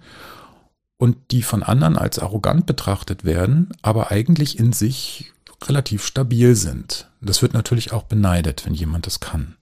und 0.98 1.18
die 1.32 1.44
von 1.44 1.64
anderen 1.64 1.98
als 1.98 2.20
arrogant 2.20 2.66
betrachtet 2.66 3.24
werden, 3.26 3.70
aber 3.82 4.12
eigentlich 4.12 4.60
in 4.60 4.74
sich 4.74 5.34
relativ 5.64 6.06
stabil 6.06 6.56
sind. 6.56 7.10
Das 7.22 7.42
wird 7.42 7.54
natürlich 7.54 7.94
auch 7.94 8.04
beneidet, 8.04 8.66
wenn 8.66 8.74
jemand 8.74 9.06
das 9.06 9.20
kann. 9.20 9.56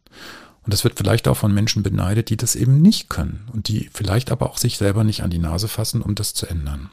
Und 0.63 0.73
das 0.73 0.83
wird 0.83 0.97
vielleicht 0.97 1.27
auch 1.27 1.37
von 1.37 1.53
Menschen 1.53 1.83
beneidet, 1.83 2.29
die 2.29 2.37
das 2.37 2.55
eben 2.55 2.81
nicht 2.81 3.09
können 3.09 3.47
und 3.51 3.67
die 3.67 3.89
vielleicht 3.93 4.31
aber 4.31 4.49
auch 4.49 4.57
sich 4.57 4.77
selber 4.77 5.03
nicht 5.03 5.23
an 5.23 5.31
die 5.31 5.39
Nase 5.39 5.67
fassen, 5.67 6.01
um 6.01 6.13
das 6.15 6.33
zu 6.33 6.45
ändern. 6.45 6.91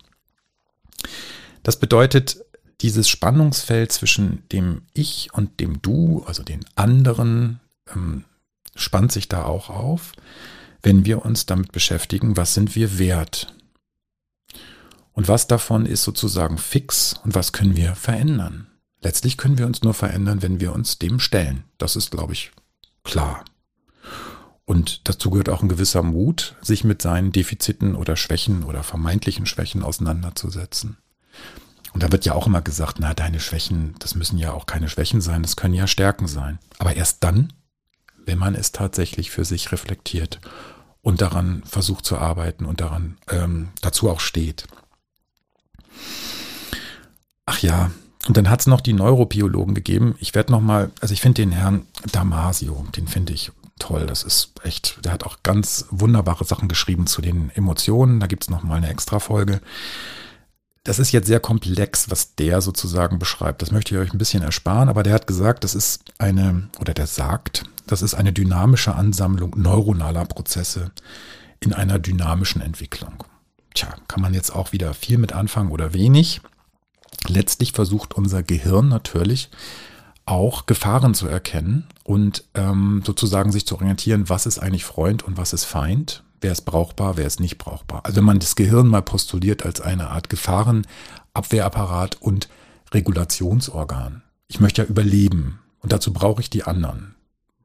Das 1.62 1.78
bedeutet, 1.78 2.38
dieses 2.80 3.08
Spannungsfeld 3.08 3.92
zwischen 3.92 4.48
dem 4.50 4.82
Ich 4.94 5.30
und 5.32 5.60
dem 5.60 5.82
Du, 5.82 6.24
also 6.26 6.42
den 6.42 6.64
anderen, 6.76 7.60
ähm, 7.94 8.24
spannt 8.74 9.12
sich 9.12 9.28
da 9.28 9.44
auch 9.44 9.68
auf, 9.68 10.12
wenn 10.82 11.04
wir 11.04 11.24
uns 11.24 11.46
damit 11.46 11.72
beschäftigen, 11.72 12.36
was 12.36 12.54
sind 12.54 12.74
wir 12.76 12.98
wert? 12.98 13.54
Und 15.12 15.26
was 15.26 15.48
davon 15.48 15.84
ist 15.84 16.04
sozusagen 16.04 16.58
fix 16.58 17.14
und 17.24 17.34
was 17.34 17.52
können 17.52 17.76
wir 17.76 17.96
verändern? 17.96 18.68
Letztlich 19.00 19.36
können 19.36 19.58
wir 19.58 19.66
uns 19.66 19.82
nur 19.82 19.94
verändern, 19.94 20.42
wenn 20.42 20.60
wir 20.60 20.72
uns 20.72 20.98
dem 20.98 21.18
stellen. 21.18 21.64
Das 21.76 21.96
ist, 21.96 22.12
glaube 22.12 22.32
ich, 22.32 22.52
klar. 23.02 23.44
Und 24.68 25.08
dazu 25.08 25.30
gehört 25.30 25.48
auch 25.48 25.62
ein 25.62 25.70
gewisser 25.70 26.02
Mut, 26.02 26.54
sich 26.60 26.84
mit 26.84 27.00
seinen 27.00 27.32
Defiziten 27.32 27.94
oder 27.94 28.16
Schwächen 28.16 28.64
oder 28.64 28.82
vermeintlichen 28.82 29.46
Schwächen 29.46 29.82
auseinanderzusetzen. 29.82 30.98
Und 31.94 32.02
da 32.02 32.12
wird 32.12 32.26
ja 32.26 32.34
auch 32.34 32.46
immer 32.46 32.60
gesagt, 32.60 32.98
na, 33.00 33.14
deine 33.14 33.40
Schwächen, 33.40 33.94
das 33.98 34.14
müssen 34.14 34.36
ja 34.36 34.52
auch 34.52 34.66
keine 34.66 34.90
Schwächen 34.90 35.22
sein, 35.22 35.40
das 35.40 35.56
können 35.56 35.72
ja 35.72 35.86
Stärken 35.86 36.28
sein. 36.28 36.58
Aber 36.78 36.94
erst 36.94 37.24
dann, 37.24 37.54
wenn 38.26 38.36
man 38.36 38.54
es 38.54 38.70
tatsächlich 38.70 39.30
für 39.30 39.46
sich 39.46 39.72
reflektiert 39.72 40.38
und 41.00 41.22
daran 41.22 41.62
versucht 41.64 42.04
zu 42.04 42.18
arbeiten 42.18 42.66
und 42.66 42.82
daran 42.82 43.16
ähm, 43.30 43.68
dazu 43.80 44.10
auch 44.10 44.20
steht. 44.20 44.66
Ach 47.46 47.60
ja, 47.60 47.90
und 48.26 48.36
dann 48.36 48.50
hat 48.50 48.60
es 48.60 48.66
noch 48.66 48.82
die 48.82 48.92
Neurobiologen 48.92 49.74
gegeben. 49.74 50.14
Ich 50.18 50.34
werde 50.34 50.52
noch 50.52 50.60
mal, 50.60 50.90
also 51.00 51.14
ich 51.14 51.22
finde 51.22 51.40
den 51.40 51.52
Herrn 51.52 51.86
Damasio, 52.12 52.84
den 52.94 53.08
finde 53.08 53.32
ich 53.32 53.50
toll. 53.78 54.06
Das 54.06 54.22
ist 54.22 54.52
echt, 54.62 55.04
der 55.04 55.12
hat 55.12 55.24
auch 55.24 55.38
ganz 55.42 55.86
wunderbare 55.90 56.44
Sachen 56.44 56.68
geschrieben 56.68 57.06
zu 57.06 57.22
den 57.22 57.50
Emotionen. 57.50 58.20
Da 58.20 58.26
gibt 58.26 58.44
es 58.44 58.50
nochmal 58.50 58.78
eine 58.78 58.88
extra 58.88 59.18
Folge. 59.18 59.60
Das 60.84 60.98
ist 60.98 61.12
jetzt 61.12 61.26
sehr 61.26 61.40
komplex, 61.40 62.10
was 62.10 62.34
der 62.34 62.60
sozusagen 62.60 63.18
beschreibt. 63.18 63.62
Das 63.62 63.70
möchte 63.70 63.94
ich 63.94 64.00
euch 64.00 64.12
ein 64.12 64.18
bisschen 64.18 64.42
ersparen, 64.42 64.88
aber 64.88 65.02
der 65.02 65.14
hat 65.14 65.26
gesagt, 65.26 65.64
das 65.64 65.74
ist 65.74 66.12
eine, 66.18 66.68
oder 66.80 66.94
der 66.94 67.06
sagt, 67.06 67.64
das 67.86 68.02
ist 68.02 68.14
eine 68.14 68.32
dynamische 68.32 68.94
Ansammlung 68.94 69.54
neuronaler 69.56 70.24
Prozesse 70.24 70.90
in 71.60 71.72
einer 71.72 71.98
dynamischen 71.98 72.62
Entwicklung. 72.62 73.24
Tja, 73.74 73.94
kann 74.08 74.22
man 74.22 74.34
jetzt 74.34 74.50
auch 74.50 74.72
wieder 74.72 74.94
viel 74.94 75.18
mit 75.18 75.32
anfangen 75.32 75.70
oder 75.70 75.92
wenig. 75.92 76.40
Letztlich 77.26 77.72
versucht 77.72 78.14
unser 78.14 78.42
Gehirn 78.42 78.88
natürlich 78.88 79.50
auch 80.28 80.66
Gefahren 80.66 81.14
zu 81.14 81.26
erkennen 81.26 81.86
und 82.04 82.44
ähm, 82.54 83.02
sozusagen 83.04 83.50
sich 83.50 83.66
zu 83.66 83.76
orientieren, 83.76 84.28
was 84.28 84.46
ist 84.46 84.58
eigentlich 84.58 84.84
Freund 84.84 85.22
und 85.22 85.38
was 85.38 85.52
ist 85.52 85.64
Feind, 85.64 86.22
wer 86.40 86.52
ist 86.52 86.62
brauchbar, 86.62 87.16
wer 87.16 87.26
ist 87.26 87.40
nicht 87.40 87.58
brauchbar. 87.58 88.02
Also 88.04 88.18
wenn 88.18 88.24
man 88.24 88.38
das 88.38 88.54
Gehirn 88.54 88.88
mal 88.88 89.02
postuliert 89.02 89.64
als 89.64 89.80
eine 89.80 90.10
Art 90.10 90.28
Gefahrenabwehrapparat 90.28 92.20
und 92.20 92.48
Regulationsorgan. 92.92 94.22
Ich 94.48 94.60
möchte 94.60 94.82
ja 94.82 94.88
überleben 94.88 95.60
und 95.80 95.92
dazu 95.92 96.12
brauche 96.12 96.40
ich 96.40 96.50
die 96.50 96.64
anderen. 96.64 97.14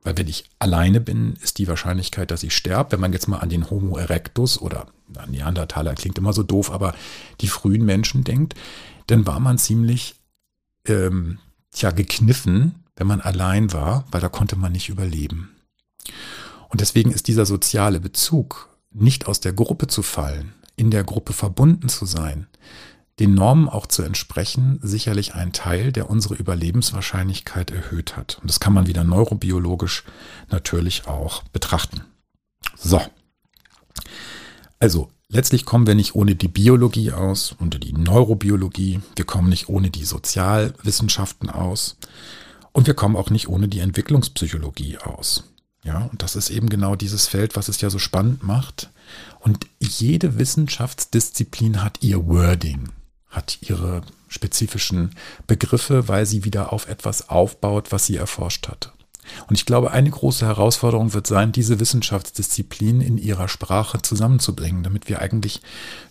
Weil 0.02 0.18
wenn 0.18 0.28
ich 0.28 0.50
alleine 0.60 1.00
bin, 1.00 1.36
ist 1.42 1.58
die 1.60 1.68
Wahrscheinlichkeit, 1.68 2.32
dass 2.32 2.44
ich 2.44 2.56
sterbe, 2.56 2.94
wenn 2.94 3.00
man 3.00 3.14
jetzt 3.14 3.28
mal 3.28 3.40
an 3.40 3.50
den 3.50 3.70
Homo 3.70 3.98
erectus 3.98 4.60
oder 4.60 4.88
an 5.16 5.32
Neandertaler 5.32 5.96
klingt 5.96 6.18
immer 6.18 6.34
so 6.34 6.44
doof, 6.44 6.72
aber 6.72 6.94
die 7.42 7.48
frühen 7.48 7.86
Menschen 7.86 8.24
denkt, 8.24 8.56
dann 9.08 9.26
war 9.26 9.40
man 9.40 9.58
ziemlich 9.58 10.16
ähm, 10.88 11.40
tja, 11.74 11.92
gekniffen, 11.92 12.76
wenn 12.96 13.08
man 13.08 13.22
allein 13.22 13.74
war, 13.74 14.06
weil 14.12 14.22
da 14.22 14.30
konnte 14.30 14.56
man 14.56 14.72
nicht 14.72 14.90
überleben. 14.90 15.50
Und 16.70 16.82
deswegen 16.82 17.12
ist 17.12 17.28
dieser 17.28 17.46
soziale 17.46 18.00
Bezug, 18.00 18.70
nicht 18.92 19.28
aus 19.28 19.40
der 19.40 19.54
Gruppe 19.54 19.88
zu 19.88 20.04
fallen, 20.04 20.54
in 20.76 20.92
der 20.92 21.04
Gruppe 21.04 21.34
verbunden 21.34 21.90
zu 21.90 22.06
sein, 22.06 22.48
den 23.20 23.36
Normen 23.36 23.70
auch 23.70 23.86
zu 23.86 24.02
entsprechen, 24.02 24.80
sicherlich 24.82 25.36
ein 25.36 25.54
Teil, 25.54 25.92
der 25.92 26.10
unsere 26.10 26.36
Überlebenswahrscheinlichkeit 26.36 27.70
erhöht 27.72 28.18
hat. 28.18 28.40
Und 28.42 28.50
das 28.50 28.60
kann 28.60 28.74
man 28.74 28.88
wieder 28.88 29.04
neurobiologisch 29.04 30.04
natürlich 30.50 31.08
auch 31.08 31.44
betrachten. 31.44 32.02
So. 32.76 33.02
Also, 34.80 35.10
letztlich 35.34 35.66
kommen 35.66 35.88
wir 35.88 35.96
nicht 35.96 36.16
ohne 36.16 36.36
die 36.36 36.48
Biologie 36.48 37.12
aus, 37.12 37.56
ohne 37.60 37.80
die 37.80 37.94
Neurobiologie, 37.94 39.02
wir 39.16 39.26
kommen 39.26 39.50
nicht 39.50 39.68
ohne 39.68 39.90
die 39.90 40.06
Sozialwissenschaften 40.06 41.50
aus 41.50 41.98
und 42.72 42.88
wir 42.88 42.94
kommen 42.94 43.16
auch 43.16 43.30
nicht 43.30 43.50
ohne 43.50 43.68
die 43.68 43.80
Entwicklungspsychologie 43.80 45.00
aus. 45.00 45.44
Ja, 45.84 46.08
und 46.12 46.22
das 46.22 46.38
ist 46.38 46.50
eben 46.50 46.70
genau 46.70 46.96
dieses 46.96 47.28
Feld, 47.28 47.58
was 47.58 47.68
es 47.68 47.82
ja 47.82 47.90
so 47.90 48.00
spannend 48.00 48.42
macht. 48.42 48.90
Und 49.42 49.68
jede 49.80 50.40
Wissenschaftsdisziplin 50.40 51.84
hat 51.84 51.98
ihr 52.02 52.26
Wording 52.26 52.90
hat 53.34 53.58
ihre 53.62 54.02
spezifischen 54.30 55.16
Begriffe, 55.48 56.08
weil 56.08 56.26
sie 56.26 56.46
wieder 56.46 56.72
auf 56.72 56.88
etwas 56.88 57.30
aufbaut, 57.30 57.92
was 57.92 58.06
sie 58.06 58.16
erforscht 58.16 58.68
hat. 58.68 58.93
Und 59.48 59.56
ich 59.56 59.66
glaube, 59.66 59.92
eine 59.92 60.10
große 60.10 60.46
Herausforderung 60.46 61.14
wird 61.14 61.28
sein, 61.28 61.52
diese 61.52 61.80
Wissenschaftsdisziplinen 61.80 63.02
in 63.02 63.18
ihrer 63.18 63.48
Sprache 63.48 64.02
zusammenzubringen, 64.02 64.84
damit 64.84 65.10
wir 65.10 65.22
eigentlich 65.22 65.62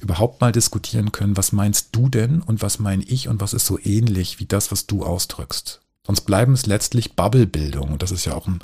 überhaupt 0.01 0.41
mal 0.41 0.53
diskutieren 0.53 1.13
können, 1.13 1.37
was 1.37 1.53
meinst 1.53 1.89
du 1.93 2.09
denn 2.09 2.43
und 2.43 2.63
was 2.63 2.79
meine 2.79 3.05
ich 3.05 3.29
und 3.29 3.41
was 3.41 3.55
ist 3.55 3.67
so 3.67 3.79
ähnlich 3.79 4.41
wie 4.41 4.47
das, 4.47 4.73
was 4.73 4.87
du 4.87 5.05
ausdrückst. 5.05 5.81
Sonst 6.07 6.23
bleiben 6.23 6.53
es 6.55 6.67
letztlich 6.67 7.15
Bubblebildung. 7.15 7.93
Und 7.93 8.03
das 8.03 8.11
ist 8.11 8.25
ja 8.25 8.35
auch 8.35 8.47
ein 8.47 8.61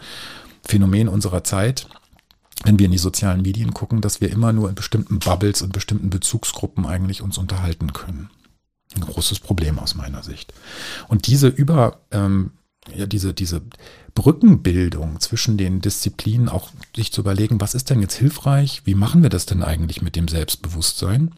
Phänomen 0.65 1.09
unserer 1.09 1.45
Zeit, 1.45 1.89
wenn 2.65 2.79
wir 2.79 2.87
in 2.87 2.93
die 2.93 2.99
sozialen 2.99 3.43
Medien 3.43 3.73
gucken, 3.73 4.01
dass 4.01 4.21
wir 4.21 4.31
immer 4.31 4.53
nur 4.53 4.69
in 4.69 4.75
bestimmten 4.75 5.21
Bubbles 5.21 5.63
und 5.63 5.73
bestimmten 5.73 6.11
Bezugsgruppen 6.11 6.87
eigentlich 6.87 7.23
uns 7.23 7.39
unterhalten 7.39 7.93
können. 7.93 8.31
Ein 8.95 9.03
großes 9.03 9.41
Problem 9.41 9.79
aus 9.79 9.95
meiner 9.95 10.23
Sicht. 10.23 10.53
Und 11.09 11.27
diese 11.27 11.49
über, 11.49 12.01
ähm, 12.11 12.53
ja, 12.95 13.07
diese, 13.07 13.35
diese 13.35 13.63
Brückenbildung 14.15 15.21
zwischen 15.21 15.57
den 15.59 15.81
Disziplinen, 15.81 16.49
auch 16.49 16.71
sich 16.95 17.13
zu 17.13 17.21
überlegen, 17.21 17.61
was 17.61 17.75
ist 17.75 17.91
denn 17.91 18.01
jetzt 18.01 18.17
hilfreich? 18.17 18.83
Wie 18.85 18.95
machen 18.95 19.23
wir 19.23 19.31
das 19.31 19.47
denn 19.47 19.63
eigentlich 19.63 20.03
mit 20.03 20.17
dem 20.17 20.29
Selbstbewusstsein 20.29 21.35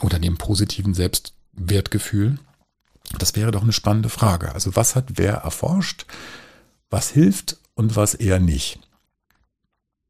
oder 0.00 0.18
dem 0.18 0.38
positiven 0.38 0.94
Selbstwertgefühl? 0.94 2.38
Das 3.18 3.34
wäre 3.34 3.50
doch 3.50 3.62
eine 3.62 3.72
spannende 3.72 4.08
Frage. 4.08 4.54
Also 4.54 4.76
was 4.76 4.94
hat 4.94 5.12
wer 5.16 5.34
erforscht? 5.34 6.06
Was 6.90 7.10
hilft 7.10 7.56
und 7.74 7.96
was 7.96 8.14
eher 8.14 8.40
nicht? 8.40 8.78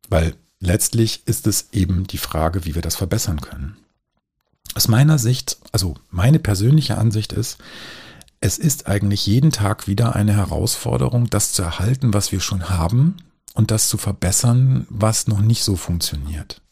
Weil 0.08 0.34
letztlich 0.58 1.26
ist 1.26 1.46
es 1.46 1.68
eben 1.72 2.06
die 2.06 2.18
Frage, 2.18 2.64
wie 2.64 2.74
wir 2.74 2.82
das 2.82 2.96
verbessern 2.96 3.40
können. 3.40 3.76
Aus 4.74 4.88
meiner 4.88 5.18
Sicht, 5.18 5.58
also 5.72 5.96
meine 6.10 6.38
persönliche 6.38 6.98
Ansicht 6.98 7.32
ist, 7.32 7.58
es 8.40 8.58
ist 8.58 8.86
eigentlich 8.86 9.26
jeden 9.26 9.52
Tag 9.52 9.86
wieder 9.86 10.16
eine 10.16 10.34
Herausforderung, 10.34 11.28
das 11.28 11.52
zu 11.52 11.62
erhalten, 11.62 12.14
was 12.14 12.32
wir 12.32 12.40
schon 12.40 12.70
haben 12.70 13.16
und 13.54 13.70
das 13.70 13.88
zu 13.88 13.98
verbessern, 13.98 14.86
was 14.88 15.26
noch 15.26 15.40
nicht 15.40 15.62
so 15.62 15.76
funktioniert. 15.76 16.62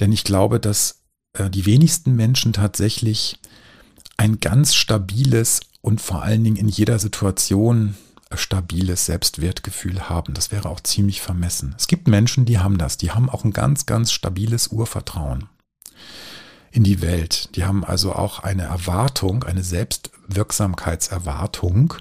Denn 0.00 0.12
ich 0.12 0.24
glaube, 0.24 0.60
dass 0.60 1.00
äh, 1.32 1.48
die 1.48 1.66
wenigsten 1.66 2.14
Menschen 2.14 2.52
tatsächlich 2.52 3.38
ein 4.16 4.40
ganz 4.40 4.74
stabiles 4.74 5.60
und 5.80 6.00
vor 6.00 6.22
allen 6.22 6.44
Dingen 6.44 6.56
in 6.56 6.68
jeder 6.68 6.98
Situation 6.98 7.96
stabiles 8.34 9.06
Selbstwertgefühl 9.06 10.08
haben. 10.08 10.34
Das 10.34 10.52
wäre 10.52 10.68
auch 10.68 10.80
ziemlich 10.80 11.20
vermessen. 11.22 11.74
Es 11.78 11.88
gibt 11.88 12.06
Menschen, 12.06 12.44
die 12.44 12.58
haben 12.58 12.78
das. 12.78 12.98
Die 12.98 13.10
haben 13.10 13.30
auch 13.30 13.44
ein 13.44 13.52
ganz, 13.52 13.86
ganz 13.86 14.12
stabiles 14.12 14.68
Urvertrauen 14.68 15.48
in 16.70 16.84
die 16.84 17.02
Welt. 17.02 17.54
Die 17.56 17.64
haben 17.64 17.84
also 17.84 18.12
auch 18.12 18.40
eine 18.40 18.62
Erwartung, 18.62 19.44
eine 19.44 19.62
Selbstwirksamkeitserwartung, 19.62 21.94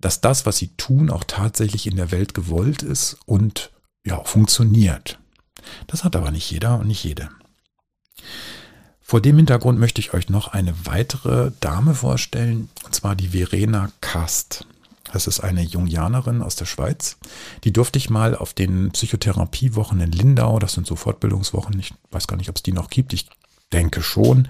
dass 0.00 0.20
das, 0.20 0.46
was 0.46 0.58
sie 0.58 0.68
tun, 0.76 1.10
auch 1.10 1.24
tatsächlich 1.24 1.86
in 1.86 1.96
der 1.96 2.10
Welt 2.10 2.34
gewollt 2.34 2.82
ist 2.82 3.16
und 3.26 3.70
ja, 4.04 4.22
funktioniert. 4.24 5.18
Das 5.86 6.04
hat 6.04 6.16
aber 6.16 6.30
nicht 6.30 6.50
jeder 6.50 6.78
und 6.78 6.86
nicht 6.86 7.04
jede. 7.04 7.28
Vor 9.00 9.20
dem 9.20 9.36
Hintergrund 9.36 9.78
möchte 9.78 10.00
ich 10.00 10.12
euch 10.12 10.28
noch 10.28 10.48
eine 10.48 10.74
weitere 10.84 11.52
Dame 11.60 11.94
vorstellen, 11.94 12.68
und 12.84 12.94
zwar 12.94 13.16
die 13.16 13.28
Verena 13.28 13.90
Kast. 14.00 14.66
Das 15.12 15.26
ist 15.26 15.40
eine 15.40 15.62
Jungianerin 15.62 16.42
aus 16.42 16.56
der 16.56 16.66
Schweiz. 16.66 17.16
Die 17.64 17.72
durfte 17.72 17.98
ich 17.98 18.10
mal 18.10 18.36
auf 18.36 18.52
den 18.52 18.90
Psychotherapiewochen 18.90 20.00
in 20.00 20.12
Lindau, 20.12 20.58
das 20.58 20.74
sind 20.74 20.86
so 20.86 20.94
Fortbildungswochen, 20.94 21.78
ich 21.78 21.94
weiß 22.10 22.26
gar 22.26 22.36
nicht, 22.36 22.50
ob 22.50 22.56
es 22.56 22.62
die 22.62 22.72
noch 22.72 22.90
gibt, 22.90 23.14
ich 23.14 23.26
denke 23.72 24.02
schon. 24.02 24.48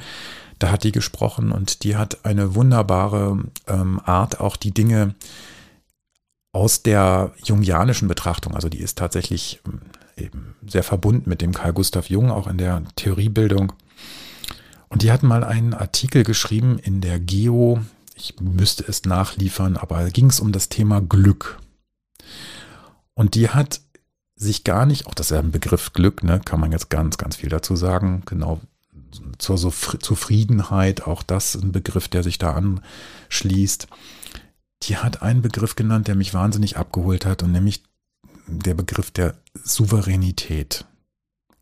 Da 0.58 0.70
hat 0.70 0.84
die 0.84 0.92
gesprochen 0.92 1.52
und 1.52 1.84
die 1.84 1.96
hat 1.96 2.24
eine 2.24 2.54
wunderbare 2.54 3.44
ähm, 3.66 4.00
Art, 4.04 4.40
auch 4.40 4.56
die 4.56 4.72
Dinge 4.72 5.14
aus 6.52 6.82
der 6.82 7.32
jungianischen 7.44 8.08
Betrachtung, 8.08 8.54
also 8.54 8.68
die 8.68 8.80
ist 8.80 8.98
tatsächlich 8.98 9.60
ähm, 9.66 9.80
eben 10.16 10.56
sehr 10.66 10.82
verbunden 10.82 11.30
mit 11.30 11.40
dem 11.40 11.52
Karl 11.52 11.72
Gustav 11.72 12.10
Jung, 12.10 12.30
auch 12.30 12.48
in 12.48 12.58
der 12.58 12.82
Theoriebildung. 12.96 13.72
Und 14.88 15.02
die 15.02 15.12
hat 15.12 15.22
mal 15.22 15.44
einen 15.44 15.74
Artikel 15.74 16.24
geschrieben 16.24 16.78
in 16.78 17.00
der 17.00 17.20
Geo, 17.20 17.80
ich 18.14 18.40
müsste 18.40 18.84
es 18.88 19.04
nachliefern, 19.04 19.76
aber 19.76 20.10
ging 20.10 20.26
es 20.26 20.40
um 20.40 20.50
das 20.50 20.68
Thema 20.68 21.00
Glück. 21.00 21.60
Und 23.14 23.34
die 23.34 23.50
hat 23.50 23.80
sich 24.34 24.64
gar 24.64 24.86
nicht, 24.86 25.06
auch 25.06 25.14
das 25.14 25.26
ist 25.26 25.36
ja 25.36 25.38
ein 25.38 25.52
Begriff 25.52 25.92
Glück, 25.92 26.22
ne, 26.24 26.40
kann 26.44 26.60
man 26.60 26.72
jetzt 26.72 26.90
ganz, 26.90 27.18
ganz 27.18 27.36
viel 27.36 27.48
dazu 27.48 27.76
sagen, 27.76 28.22
genau 28.26 28.60
zur 29.38 29.56
Zufriedenheit, 29.58 31.06
auch 31.06 31.22
das 31.22 31.54
ein 31.54 31.72
Begriff, 31.72 32.08
der 32.08 32.22
sich 32.22 32.38
da 32.38 32.54
anschließt. 32.54 33.86
Die 34.84 34.96
hat 34.96 35.22
einen 35.22 35.42
Begriff 35.42 35.76
genannt, 35.76 36.08
der 36.08 36.14
mich 36.14 36.34
wahnsinnig 36.34 36.76
abgeholt 36.76 37.26
hat, 37.26 37.42
und 37.42 37.52
nämlich 37.52 37.82
der 38.46 38.74
Begriff 38.74 39.10
der 39.10 39.34
Souveränität. 39.54 40.86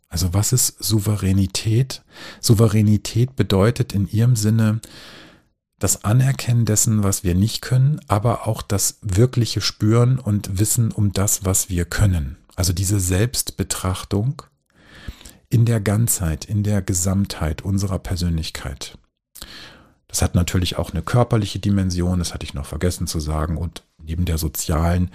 Also 0.08 0.32
was 0.32 0.52
ist 0.52 0.82
Souveränität? 0.82 2.02
Souveränität 2.40 3.36
bedeutet 3.36 3.92
in 3.92 4.08
ihrem 4.08 4.36
Sinne 4.36 4.80
das 5.78 6.04
Anerkennen 6.04 6.64
dessen, 6.64 7.02
was 7.02 7.22
wir 7.22 7.34
nicht 7.34 7.60
können, 7.60 8.00
aber 8.08 8.46
auch 8.46 8.62
das 8.62 8.98
wirkliche 9.02 9.60
Spüren 9.60 10.18
und 10.18 10.58
Wissen 10.58 10.90
um 10.90 11.12
das, 11.12 11.44
was 11.44 11.68
wir 11.68 11.84
können. 11.84 12.36
Also 12.54 12.72
diese 12.72 13.00
Selbstbetrachtung 13.00 14.42
in 15.48 15.64
der 15.64 15.80
Ganzheit, 15.80 16.44
in 16.44 16.62
der 16.62 16.82
Gesamtheit 16.82 17.62
unserer 17.62 17.98
Persönlichkeit. 17.98 18.98
Das 20.08 20.22
hat 20.22 20.34
natürlich 20.34 20.78
auch 20.78 20.92
eine 20.92 21.02
körperliche 21.02 21.58
Dimension, 21.58 22.18
das 22.18 22.34
hatte 22.34 22.44
ich 22.44 22.54
noch 22.54 22.66
vergessen 22.66 23.06
zu 23.06 23.20
sagen, 23.20 23.56
und 23.56 23.84
neben 24.02 24.24
der 24.24 24.38
sozialen 24.38 25.10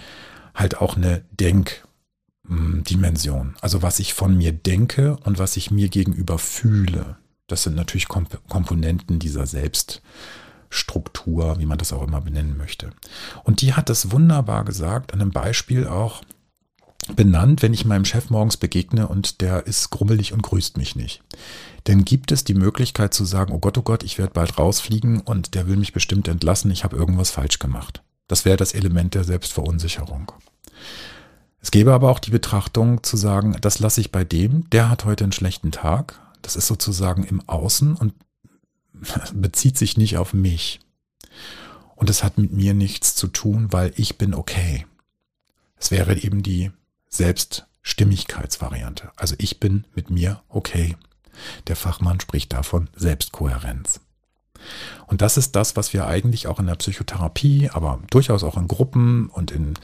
halt 0.54 0.80
auch 0.80 0.96
eine 0.96 1.24
Denkdimension. 1.32 3.56
Also 3.60 3.82
was 3.82 3.98
ich 3.98 4.14
von 4.14 4.36
mir 4.36 4.52
denke 4.52 5.16
und 5.24 5.38
was 5.38 5.56
ich 5.56 5.70
mir 5.70 5.88
gegenüber 5.88 6.38
fühle. 6.38 7.16
Das 7.46 7.64
sind 7.64 7.74
natürlich 7.74 8.08
Komponenten 8.08 9.18
dieser 9.18 9.46
Selbststruktur, 9.46 11.58
wie 11.58 11.66
man 11.66 11.78
das 11.78 11.92
auch 11.92 12.02
immer 12.02 12.20
benennen 12.20 12.56
möchte. 12.56 12.90
Und 13.44 13.60
die 13.60 13.74
hat 13.74 13.88
das 13.88 14.10
wunderbar 14.10 14.64
gesagt, 14.64 15.12
an 15.12 15.20
einem 15.20 15.32
Beispiel 15.32 15.86
auch, 15.86 16.22
benannt, 17.16 17.62
wenn 17.62 17.74
ich 17.74 17.84
meinem 17.84 18.04
Chef 18.04 18.30
morgens 18.30 18.56
begegne 18.56 19.08
und 19.08 19.40
der 19.40 19.66
ist 19.66 19.90
grummelig 19.90 20.32
und 20.32 20.42
grüßt 20.42 20.76
mich 20.76 20.94
nicht. 20.94 21.22
Denn 21.86 22.04
gibt 22.04 22.30
es 22.30 22.44
die 22.44 22.54
Möglichkeit 22.54 23.12
zu 23.12 23.24
sagen, 23.24 23.52
oh 23.52 23.58
Gott, 23.58 23.76
oh 23.76 23.82
Gott, 23.82 24.04
ich 24.04 24.18
werde 24.18 24.32
bald 24.32 24.58
rausfliegen 24.58 25.20
und 25.20 25.54
der 25.54 25.66
will 25.66 25.76
mich 25.76 25.92
bestimmt 25.92 26.28
entlassen, 26.28 26.70
ich 26.70 26.84
habe 26.84 26.96
irgendwas 26.96 27.30
falsch 27.30 27.58
gemacht. 27.58 28.02
Das 28.28 28.44
wäre 28.44 28.56
das 28.56 28.72
Element 28.72 29.14
der 29.14 29.24
Selbstverunsicherung. 29.24 30.32
Es 31.60 31.70
gäbe 31.70 31.92
aber 31.92 32.10
auch 32.10 32.18
die 32.18 32.30
Betrachtung 32.30 33.02
zu 33.02 33.16
sagen, 33.16 33.56
das 33.60 33.78
lasse 33.78 34.00
ich 34.00 34.12
bei 34.12 34.24
dem, 34.24 34.68
der 34.70 34.88
hat 34.88 35.04
heute 35.04 35.24
einen 35.24 35.32
schlechten 35.32 35.72
Tag. 35.72 36.20
Das 36.40 36.56
ist 36.56 36.66
sozusagen 36.66 37.24
im 37.24 37.46
Außen 37.48 37.96
und 37.96 38.14
bezieht 39.34 39.76
sich 39.76 39.96
nicht 39.96 40.16
auf 40.18 40.34
mich. 40.34 40.80
Und 41.96 42.10
es 42.10 42.24
hat 42.24 42.38
mit 42.38 42.52
mir 42.52 42.74
nichts 42.74 43.14
zu 43.14 43.28
tun, 43.28 43.72
weil 43.72 43.92
ich 43.96 44.18
bin 44.18 44.34
okay. 44.34 44.86
Es 45.76 45.90
wäre 45.90 46.16
eben 46.16 46.42
die 46.42 46.70
Selbststimmigkeitsvariante. 47.12 49.12
Also 49.16 49.34
ich 49.38 49.60
bin 49.60 49.84
mit 49.94 50.10
mir 50.10 50.42
okay. 50.48 50.96
Der 51.68 51.76
Fachmann 51.76 52.20
spricht 52.20 52.52
davon 52.52 52.88
Selbstkohärenz. 52.96 54.00
Und 55.06 55.22
das 55.22 55.36
ist 55.36 55.56
das, 55.56 55.76
was 55.76 55.92
wir 55.92 56.06
eigentlich 56.06 56.46
auch 56.46 56.60
in 56.60 56.66
der 56.66 56.76
Psychotherapie, 56.76 57.70
aber 57.72 58.00
durchaus 58.10 58.44
auch 58.44 58.56
in 58.56 58.68
Gruppen 58.68 59.28
und 59.28 59.50
in 59.50 59.74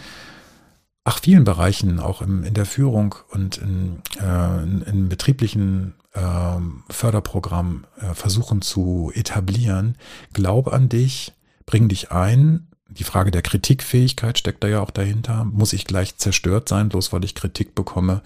ach, 1.04 1.20
vielen 1.22 1.44
Bereichen, 1.44 2.00
auch 2.00 2.22
im, 2.22 2.44
in 2.44 2.54
der 2.54 2.66
Führung 2.66 3.14
und 3.30 3.56
in, 3.56 4.02
äh, 4.20 4.62
in, 4.62 4.82
in 4.82 5.08
betrieblichen 5.08 5.94
äh, 6.12 6.56
Förderprogrammen 6.90 7.86
äh, 8.00 8.14
versuchen 8.14 8.62
zu 8.62 9.10
etablieren. 9.14 9.96
Glaub 10.32 10.72
an 10.72 10.88
dich, 10.88 11.32
bring 11.66 11.88
dich 11.88 12.12
ein, 12.12 12.67
Die 12.98 13.04
Frage 13.04 13.30
der 13.30 13.42
Kritikfähigkeit 13.42 14.38
steckt 14.38 14.64
da 14.64 14.68
ja 14.68 14.80
auch 14.80 14.90
dahinter. 14.90 15.44
Muss 15.44 15.72
ich 15.72 15.84
gleich 15.84 16.16
zerstört 16.16 16.68
sein, 16.68 16.88
bloß 16.88 17.12
weil 17.12 17.24
ich 17.24 17.34
Kritik 17.34 17.74
bekomme? 17.74 18.22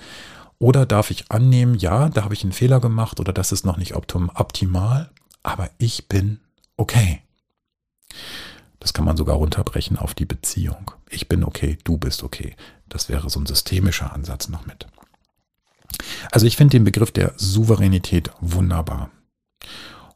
Oder 0.58 0.86
darf 0.86 1.10
ich 1.10 1.30
annehmen, 1.30 1.74
ja, 1.74 2.08
da 2.08 2.24
habe 2.24 2.34
ich 2.34 2.42
einen 2.42 2.52
Fehler 2.52 2.80
gemacht 2.80 3.20
oder 3.20 3.32
das 3.32 3.52
ist 3.52 3.66
noch 3.66 3.76
nicht 3.76 3.94
optimal, 3.96 5.10
aber 5.42 5.70
ich 5.78 6.08
bin 6.08 6.38
okay. 6.76 7.20
Das 8.78 8.92
kann 8.92 9.04
man 9.04 9.16
sogar 9.16 9.36
runterbrechen 9.36 9.98
auf 9.98 10.14
die 10.14 10.24
Beziehung. 10.24 10.92
Ich 11.08 11.28
bin 11.28 11.44
okay, 11.44 11.78
du 11.84 11.98
bist 11.98 12.22
okay. 12.22 12.56
Das 12.88 13.08
wäre 13.08 13.28
so 13.28 13.40
ein 13.40 13.46
systemischer 13.46 14.12
Ansatz 14.12 14.48
noch 14.48 14.64
mit. 14.64 14.86
Also 16.30 16.46
ich 16.46 16.56
finde 16.56 16.76
den 16.76 16.84
Begriff 16.84 17.10
der 17.10 17.34
Souveränität 17.36 18.30
wunderbar. 18.40 19.10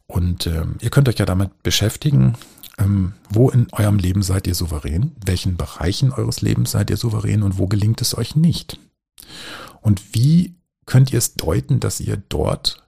Und 0.06 0.46
ähm, 0.46 0.76
ihr 0.80 0.90
könnt 0.90 1.08
euch 1.08 1.18
ja 1.18 1.26
damit 1.26 1.62
beschäftigen, 1.62 2.36
ähm, 2.78 3.14
wo 3.28 3.50
in 3.50 3.68
eurem 3.72 3.98
Leben 3.98 4.22
seid 4.22 4.46
ihr 4.46 4.54
souverän, 4.54 5.12
welchen 5.24 5.56
Bereichen 5.56 6.12
eures 6.12 6.40
Lebens 6.40 6.72
seid 6.72 6.90
ihr 6.90 6.96
souverän 6.96 7.42
und 7.42 7.58
wo 7.58 7.66
gelingt 7.66 8.00
es 8.00 8.16
euch 8.16 8.36
nicht. 8.36 8.78
Und 9.80 10.14
wie 10.14 10.54
könnt 10.84 11.12
ihr 11.12 11.18
es 11.18 11.34
deuten, 11.34 11.80
dass 11.80 12.00
ihr 12.00 12.16
dort 12.28 12.86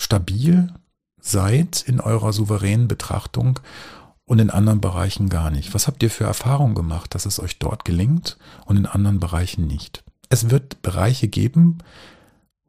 stabil 0.00 0.72
seid 1.20 1.82
in 1.86 2.00
eurer 2.00 2.32
souveränen 2.32 2.88
Betrachtung 2.88 3.60
und 4.24 4.38
in 4.40 4.50
anderen 4.50 4.80
Bereichen 4.80 5.28
gar 5.28 5.50
nicht? 5.50 5.74
Was 5.74 5.86
habt 5.86 6.02
ihr 6.02 6.10
für 6.10 6.24
Erfahrungen 6.24 6.74
gemacht, 6.74 7.14
dass 7.14 7.26
es 7.26 7.40
euch 7.40 7.58
dort 7.58 7.84
gelingt 7.84 8.38
und 8.66 8.76
in 8.76 8.86
anderen 8.86 9.20
Bereichen 9.20 9.66
nicht? 9.66 10.04
Es 10.28 10.50
wird 10.50 10.82
Bereiche 10.82 11.28
geben, 11.28 11.78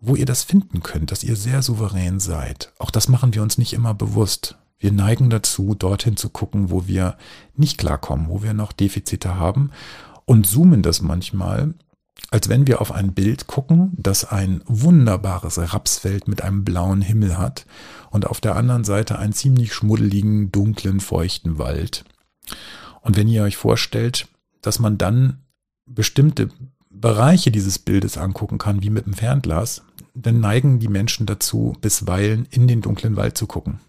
wo 0.02 0.16
ihr 0.16 0.26
das 0.26 0.44
finden 0.44 0.82
könnt, 0.82 1.12
dass 1.12 1.24
ihr 1.24 1.36
sehr 1.36 1.62
souverän 1.62 2.20
seid. 2.20 2.72
Auch 2.80 2.92
das 2.92 3.10
machen 3.10 3.34
wir 3.34 3.42
uns 3.42 3.58
nicht 3.58 3.74
immer 3.74 3.94
bewusst. 3.94 4.58
Wir 4.78 4.92
neigen 4.94 5.30
dazu, 5.30 5.76
dorthin 5.76 6.16
zu 6.16 6.30
gucken, 6.30 6.72
wo 6.72 6.88
wir 6.88 7.18
nicht 7.56 7.78
klarkommen, 7.78 8.30
wo 8.30 8.42
wir 8.42 8.54
noch 8.54 8.72
Defizite 8.72 9.36
haben 9.36 9.72
und 10.26 10.48
zoomen 10.48 10.82
das 10.82 11.02
manchmal, 11.02 11.74
als 12.32 12.48
wenn 12.48 12.66
wir 12.68 12.80
auf 12.80 12.92
ein 12.92 13.14
Bild 13.14 13.48
gucken, 13.48 13.92
das 13.98 14.24
ein 14.24 14.62
wunderbares 14.66 15.58
Rapsfeld 15.74 16.28
mit 16.28 16.44
einem 16.44 16.64
blauen 16.64 17.02
Himmel 17.02 17.38
hat 17.38 17.66
und 18.10 18.26
auf 18.26 18.40
der 18.40 18.56
anderen 18.56 18.86
Seite 18.86 19.20
einen 19.20 19.34
ziemlich 19.34 19.74
schmuddeligen, 19.74 20.52
dunklen, 20.52 21.02
feuchten 21.02 21.58
Wald. 21.58 22.06
Und 23.02 23.18
wenn 23.18 23.28
ihr 23.28 23.44
euch 23.44 23.58
vorstellt, 23.58 24.28
dass 24.62 24.80
man 24.80 24.98
dann 24.98 25.40
bestimmte 25.86 26.50
Bereiche 26.90 27.52
dieses 27.52 27.80
Bildes 27.80 28.18
angucken 28.18 28.58
kann, 28.58 28.82
wie 28.82 28.90
mit 28.90 29.06
dem 29.06 29.14
Fernglas, 29.14 29.84
dann 30.14 30.40
neigen 30.40 30.80
die 30.80 30.88
Menschen 30.88 31.26
dazu, 31.26 31.76
bisweilen 31.82 32.48
in 32.50 32.68
den 32.68 32.82
dunklen 32.82 33.16
Wald 33.16 33.38
zu 33.38 33.48
gucken 33.48 33.80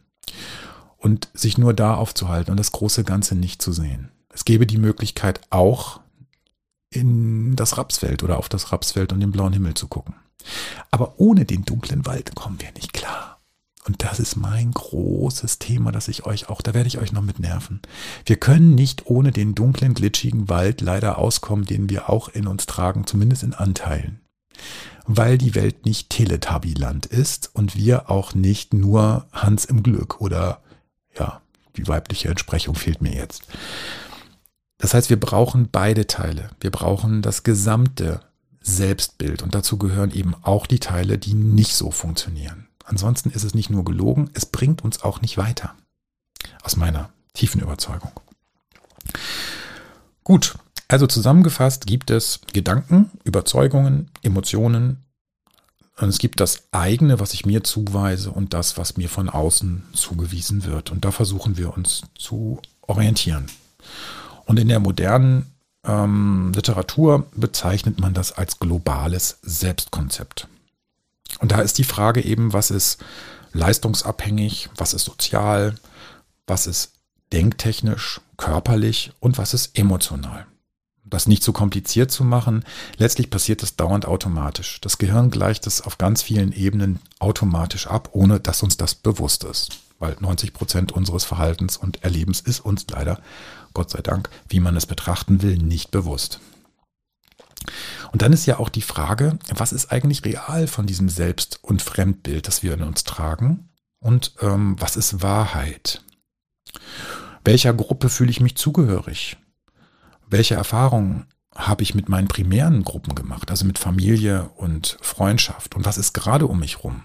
und 0.99 1.29
sich 1.33 1.59
nur 1.59 1.75
da 1.75 1.95
aufzuhalten 1.95 2.51
und 2.51 2.59
das 2.59 2.73
große 2.73 3.05
Ganze 3.05 3.35
nicht 3.35 3.63
zu 3.63 3.73
sehen. 3.73 4.11
Es 4.33 4.45
gäbe 4.45 4.67
die 4.67 4.79
Möglichkeit 4.79 5.41
auch 5.51 6.01
in 6.91 7.57
das 7.57 7.79
Rapsfeld 7.79 8.23
oder 8.23 8.39
auf 8.39 8.49
das 8.49 8.73
Rapsfeld 8.73 9.13
und 9.13 9.21
den 9.21 9.33
blauen 9.33 9.53
Himmel 9.53 9.75
zu 9.75 9.89
gucken. 9.89 10.15
Aber 10.91 11.15
ohne 11.19 11.45
den 11.45 11.65
dunklen 11.65 12.07
Wald 12.07 12.35
kommen 12.35 12.61
wir 12.61 12.73
nicht 12.73 12.93
klar. 12.93 13.30
Und 13.91 14.05
das 14.05 14.21
ist 14.21 14.37
mein 14.37 14.71
großes 14.71 15.59
Thema, 15.59 15.91
das 15.91 16.07
ich 16.07 16.25
euch 16.25 16.49
auch, 16.49 16.63
da 16.63 16.75
werde 16.75 16.87
ich 16.87 16.99
euch 16.99 17.11
noch 17.11 17.23
mit 17.23 17.41
nerven. 17.41 17.81
Wir 18.25 18.37
können 18.37 18.77
nicht 18.77 19.07
ohne 19.07 19.33
den 19.33 19.57
dunklen, 19.57 19.95
glitschigen 19.95 20.49
Wald 20.49 20.81
leider 20.81 21.19
auskommen, 21.19 21.65
den 21.65 21.91
wir 21.91 22.09
auch 22.09 22.29
in 22.29 22.47
uns 22.47 22.67
tragen, 22.67 23.05
zumindest 23.05 23.43
in 23.43 23.53
Anteilen 23.53 24.21
weil 25.07 25.39
die 25.39 25.57
Welt 25.57 25.87
nicht 25.87 26.11
Teletubbyland 26.11 27.07
ist 27.07 27.51
und 27.53 27.75
wir 27.75 28.11
auch 28.11 28.35
nicht 28.35 28.75
nur 28.75 29.27
Hans 29.33 29.65
im 29.65 29.83
Glück 29.83 30.21
oder 30.21 30.63
ja, 31.19 31.41
die 31.77 31.89
weibliche 31.89 32.29
Entsprechung 32.29 32.77
fehlt 32.77 33.03
mir 33.03 33.15
jetzt. 33.15 33.43
Das 34.79 34.95
heißt, 34.95 35.11
wir 35.11 35.19
brauchen 35.19 35.69
beide 35.73 36.07
Teile. 36.07 36.51
Wir 36.61 36.71
brauchen 36.71 37.23
das 37.23 37.43
gesamte 37.43 38.21
Selbstbild 38.61 39.43
und 39.43 39.57
dazu 39.57 39.79
gehören 39.79 40.13
eben 40.13 40.37
auch 40.43 40.69
die 40.69 40.79
Teile, 40.79 41.19
die 41.19 41.35
nicht 41.35 41.75
so 41.75 41.91
funktionieren. 41.91 42.70
Ansonsten 42.85 43.31
ist 43.31 43.45
es 43.45 43.55
nicht 43.55 43.71
nur 43.71 43.85
gelogen, 43.85 44.31
es 44.35 44.47
bringt 44.47 44.83
uns 44.83 45.03
auch 45.03 45.21
nicht 45.21 45.37
weiter. 45.37 45.75
Aus 46.63 46.77
meiner 46.77 47.11
tiefen 47.35 47.61
Überzeugung. 47.61 48.13
Gut, 50.25 50.57
also 50.89 51.07
zusammengefasst 51.07 51.87
gibt 51.87 52.11
es 52.11 52.41
Gedanken, 52.53 53.11
Überzeugungen, 53.25 54.11
Emotionen 54.23 55.05
und 56.01 56.09
es 56.09 56.19
gibt 56.19 56.41
das 56.41 56.63
eigene, 56.73 57.21
was 57.21 57.35
ich 57.35 57.45
mir 57.45 57.63
zuweise 57.63 58.31
und 58.31 58.55
das, 58.55 58.79
was 58.79 58.97
mir 58.97 59.09
von 59.09 59.29
außen 59.29 59.83
zugewiesen 59.93 60.65
wird. 60.65 60.91
Und 60.91 61.05
da 61.05 61.11
versuchen 61.11 61.59
wir 61.59 61.77
uns 61.77 62.03
zu 62.17 62.61
orientieren. 62.81 63.47
Und 64.47 64.59
in 64.59 64.69
der 64.69 64.81
modernen 64.81 65.47
ähm, 65.85 66.53
Literatur 66.55 67.27
bezeichnet 67.37 68.01
man 68.01 68.15
das 68.15 68.33
als 68.33 68.59
globales 68.59 69.39
Selbstkonzept. 69.43 70.49
Und 71.39 71.53
da 71.53 71.61
ist 71.61 71.79
die 71.79 71.85
Frage 71.85 72.23
eben, 72.23 72.53
was 72.53 72.71
ist 72.71 72.99
leistungsabhängig, 73.53 74.71
was 74.77 74.95
ist 74.95 75.05
sozial, 75.05 75.77
was 76.47 76.67
ist 76.67 76.93
denktechnisch, 77.33 78.21
körperlich 78.37 79.13
und 79.21 79.39
was 79.39 79.55
ist 79.55 79.79
emotional 79.79 80.47
das 81.11 81.27
nicht 81.27 81.43
zu 81.43 81.53
kompliziert 81.53 82.11
zu 82.11 82.25
machen, 82.25 82.65
letztlich 82.97 83.31
passiert 83.31 83.63
das 83.63 83.77
dauernd 83.77 84.07
automatisch. 84.07 84.81
Das 84.81 84.99
Gehirn 84.99 85.31
gleicht 85.31 85.67
es 85.67 85.83
auf 85.83 85.99
ganz 85.99 86.23
vielen 86.23 86.53
Ebenen 86.53 87.01
automatisch 87.19 87.87
ab, 87.89 88.11
ohne 88.13 88.41
dass 88.41 88.63
uns 88.63 88.77
das 88.77 88.95
bewusst 88.95 89.45
ist. 89.45 89.81
Weil 89.99 90.17
90 90.19 90.55
Prozent 90.55 90.93
unseres 90.93 91.25
Verhaltens 91.25 91.77
und 91.77 92.03
Erlebens 92.03 92.41
ist 92.41 92.61
uns 92.61 92.87
leider, 92.89 93.21
Gott 93.75 93.91
sei 93.91 94.01
Dank, 94.01 94.31
wie 94.49 94.61
man 94.61 94.77
es 94.77 94.87
betrachten 94.87 95.43
will, 95.43 95.59
nicht 95.59 95.91
bewusst. 95.91 96.41
Und 98.13 98.23
dann 98.23 98.33
ist 98.33 98.47
ja 98.47 98.59
auch 98.59 98.69
die 98.69 98.83
Frage, 98.83 99.39
was 99.55 99.73
ist 99.73 99.93
eigentlich 99.93 100.25
real 100.25 100.67
von 100.67 100.87
diesem 100.87 101.09
Selbst- 101.09 101.59
und 101.63 101.83
Fremdbild, 101.83 102.47
das 102.47 102.63
wir 102.63 102.75
in 102.75 102.83
uns 102.83 103.05
tragen? 103.05 103.69
Und 104.01 104.35
ähm, 104.41 104.77
was 104.79 104.97
ist 104.97 105.23
Wahrheit? 105.23 106.03
Welcher 107.45 107.75
Gruppe 107.75 108.09
fühle 108.09 108.31
ich 108.31 108.41
mich 108.41 108.57
zugehörig? 108.57 109.37
welche 110.31 110.55
Erfahrungen 110.55 111.27
habe 111.55 111.83
ich 111.83 111.95
mit 111.95 112.09
meinen 112.09 112.29
primären 112.29 112.85
Gruppen 112.85 113.15
gemacht, 113.15 113.51
also 113.51 113.67
mit 113.67 113.79
Familie 113.79 114.51
und 114.57 114.97
Freundschaft 115.03 115.75
und 115.75 115.85
was 115.85 115.99
ist 115.99 116.13
gerade 116.13 116.47
um 116.47 116.61
mich 116.61 116.85
rum? 116.85 117.03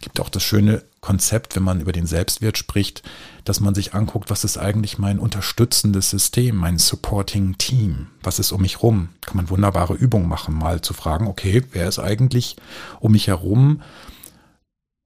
Gibt 0.00 0.20
auch 0.20 0.28
das 0.28 0.42
schöne 0.42 0.84
Konzept, 1.00 1.56
wenn 1.56 1.62
man 1.62 1.80
über 1.80 1.92
den 1.92 2.06
Selbstwert 2.06 2.58
spricht, 2.58 3.02
dass 3.44 3.60
man 3.60 3.74
sich 3.74 3.94
anguckt, 3.94 4.30
was 4.30 4.44
ist 4.44 4.58
eigentlich 4.58 4.98
mein 4.98 5.18
unterstützendes 5.18 6.10
System, 6.10 6.56
mein 6.56 6.78
Supporting 6.78 7.58
Team, 7.58 8.08
was 8.22 8.38
ist 8.38 8.52
um 8.52 8.62
mich 8.62 8.82
rum? 8.82 9.10
Kann 9.20 9.36
man 9.36 9.50
wunderbare 9.50 9.94
Übungen 9.94 10.28
machen, 10.28 10.54
mal 10.54 10.80
zu 10.80 10.94
fragen, 10.94 11.26
okay, 11.26 11.62
wer 11.72 11.88
ist 11.88 11.98
eigentlich 11.98 12.56
um 13.00 13.12
mich 13.12 13.26
herum, 13.26 13.82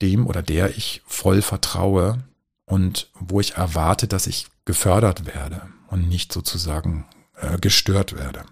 dem 0.02 0.26
oder 0.26 0.42
der 0.42 0.76
ich 0.76 1.02
voll 1.06 1.42
vertraue 1.42 2.22
und 2.64 3.10
wo 3.14 3.40
ich 3.40 3.54
erwarte, 3.54 4.06
dass 4.06 4.26
ich 4.26 4.46
gefördert 4.64 5.26
werde 5.26 5.62
und 5.88 6.08
nicht 6.08 6.32
sozusagen 6.32 7.06
äh, 7.40 7.58
gestört 7.58 8.16
werde. 8.16 8.44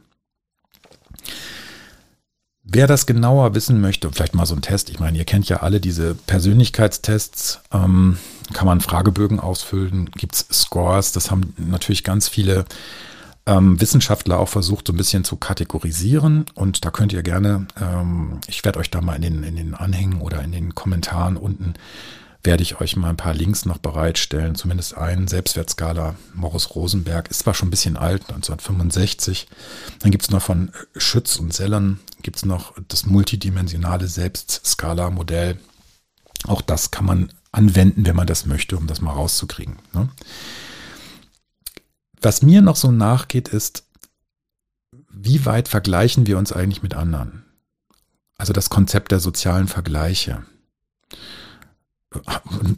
Wer 2.68 2.88
das 2.88 3.06
genauer 3.06 3.54
wissen 3.54 3.80
möchte, 3.80 4.10
vielleicht 4.10 4.34
mal 4.34 4.44
so 4.44 4.56
ein 4.56 4.60
Test, 4.60 4.90
ich 4.90 4.98
meine, 4.98 5.16
ihr 5.16 5.24
kennt 5.24 5.48
ja 5.48 5.58
alle 5.58 5.80
diese 5.80 6.16
Persönlichkeitstests, 6.16 7.60
ähm, 7.72 8.18
kann 8.52 8.66
man 8.66 8.80
Fragebögen 8.80 9.38
ausfüllen, 9.38 10.10
gibt 10.16 10.34
es 10.34 10.48
Scores, 10.52 11.12
das 11.12 11.30
haben 11.30 11.54
natürlich 11.58 12.02
ganz 12.02 12.26
viele 12.26 12.64
ähm, 13.46 13.80
Wissenschaftler 13.80 14.40
auch 14.40 14.48
versucht, 14.48 14.88
so 14.88 14.92
ein 14.92 14.96
bisschen 14.96 15.22
zu 15.22 15.36
kategorisieren. 15.36 16.46
Und 16.54 16.84
da 16.84 16.90
könnt 16.90 17.12
ihr 17.12 17.22
gerne, 17.22 17.68
ähm, 17.80 18.40
ich 18.48 18.64
werde 18.64 18.80
euch 18.80 18.90
da 18.90 19.00
mal 19.00 19.14
in 19.14 19.22
den, 19.22 19.42
in 19.44 19.54
den 19.54 19.74
Anhängen 19.74 20.20
oder 20.20 20.42
in 20.42 20.50
den 20.50 20.74
Kommentaren 20.74 21.36
unten 21.36 21.74
werde 22.46 22.62
ich 22.62 22.80
euch 22.80 22.96
mal 22.96 23.10
ein 23.10 23.16
paar 23.16 23.34
Links 23.34 23.66
noch 23.66 23.78
bereitstellen, 23.78 24.54
zumindest 24.54 24.96
einen 24.96 25.28
Selbstwertskala. 25.28 26.14
Morris 26.32 26.74
Rosenberg 26.74 27.28
ist 27.28 27.40
zwar 27.40 27.52
schon 27.52 27.68
ein 27.68 27.70
bisschen 27.70 27.96
alt, 27.96 28.22
1965. 28.22 29.48
Dann 29.98 30.12
gibt 30.12 30.24
es 30.24 30.30
noch 30.30 30.40
von 30.40 30.70
Schütz 30.96 31.36
und 31.36 31.52
Sellern, 31.52 31.98
gibt 32.22 32.36
es 32.36 32.44
noch 32.44 32.72
das 32.88 33.04
multidimensionale 33.04 34.06
Selbstskala-Modell. 34.06 35.58
Auch 36.46 36.62
das 36.62 36.92
kann 36.92 37.04
man 37.04 37.32
anwenden, 37.52 38.06
wenn 38.06 38.16
man 38.16 38.26
das 38.26 38.46
möchte, 38.46 38.76
um 38.76 38.86
das 38.86 39.00
mal 39.00 39.12
rauszukriegen. 39.12 39.76
Ne? 39.92 40.08
Was 42.22 42.42
mir 42.42 42.62
noch 42.62 42.76
so 42.76 42.92
nachgeht, 42.92 43.48
ist, 43.48 43.84
wie 45.10 45.44
weit 45.44 45.68
vergleichen 45.68 46.26
wir 46.26 46.38
uns 46.38 46.52
eigentlich 46.52 46.82
mit 46.82 46.94
anderen? 46.94 47.44
Also 48.38 48.52
das 48.52 48.70
Konzept 48.70 49.10
der 49.10 49.20
sozialen 49.20 49.66
Vergleiche 49.66 50.44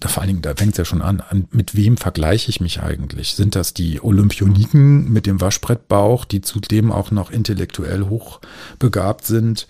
vor 0.07 0.23
allen 0.23 0.29
Dingen, 0.29 0.43
da 0.43 0.55
fängt 0.55 0.73
es 0.73 0.79
ja 0.79 0.85
schon 0.85 1.03
an, 1.03 1.21
an, 1.21 1.49
mit 1.51 1.75
wem 1.75 1.97
vergleiche 1.97 2.51
ich 2.51 2.61
mich 2.61 2.83
eigentlich? 2.83 3.35
Sind 3.35 3.55
das 3.55 3.75
die 3.75 4.03
Olympioniken 4.03 5.13
mit 5.13 5.27
dem 5.27 5.41
Waschbrettbauch, 5.41 6.25
die 6.25 6.41
zudem 6.41 6.93
auch 6.93 7.11
noch 7.11 7.31
intellektuell 7.31 8.05
hochbegabt 8.05 9.27
sind? 9.27 9.67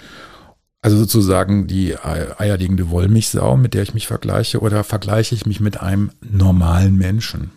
Also 0.80 0.96
sozusagen 0.96 1.66
die 1.66 1.96
eierlegende 1.98 2.90
Wollmilchsau, 2.90 3.56
mit 3.56 3.74
der 3.74 3.82
ich 3.82 3.94
mich 3.94 4.06
vergleiche, 4.06 4.60
oder 4.60 4.84
vergleiche 4.84 5.34
ich 5.34 5.44
mich 5.44 5.60
mit 5.60 5.80
einem 5.80 6.12
normalen 6.20 6.96
Menschen? 6.96 7.50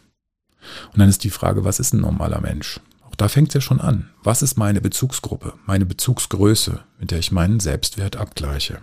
Und 0.92 1.00
dann 1.00 1.10
ist 1.10 1.24
die 1.24 1.30
Frage, 1.30 1.64
was 1.64 1.80
ist 1.80 1.94
ein 1.94 2.02
normaler 2.02 2.42
Mensch? 2.42 2.80
da 3.22 3.28
fängt 3.28 3.50
es 3.50 3.54
ja 3.54 3.62
schon 3.62 3.80
an. 3.80 4.10
Was 4.24 4.42
ist 4.42 4.58
meine 4.58 4.82
Bezugsgruppe, 4.82 5.54
meine 5.68 5.86
Bezugsgröße, 5.86 6.80
mit 7.00 7.12
der 7.12 7.20
ich 7.20 7.32
meinen 7.32 7.60
Selbstwert 7.60 8.18
abgleiche? 8.18 8.80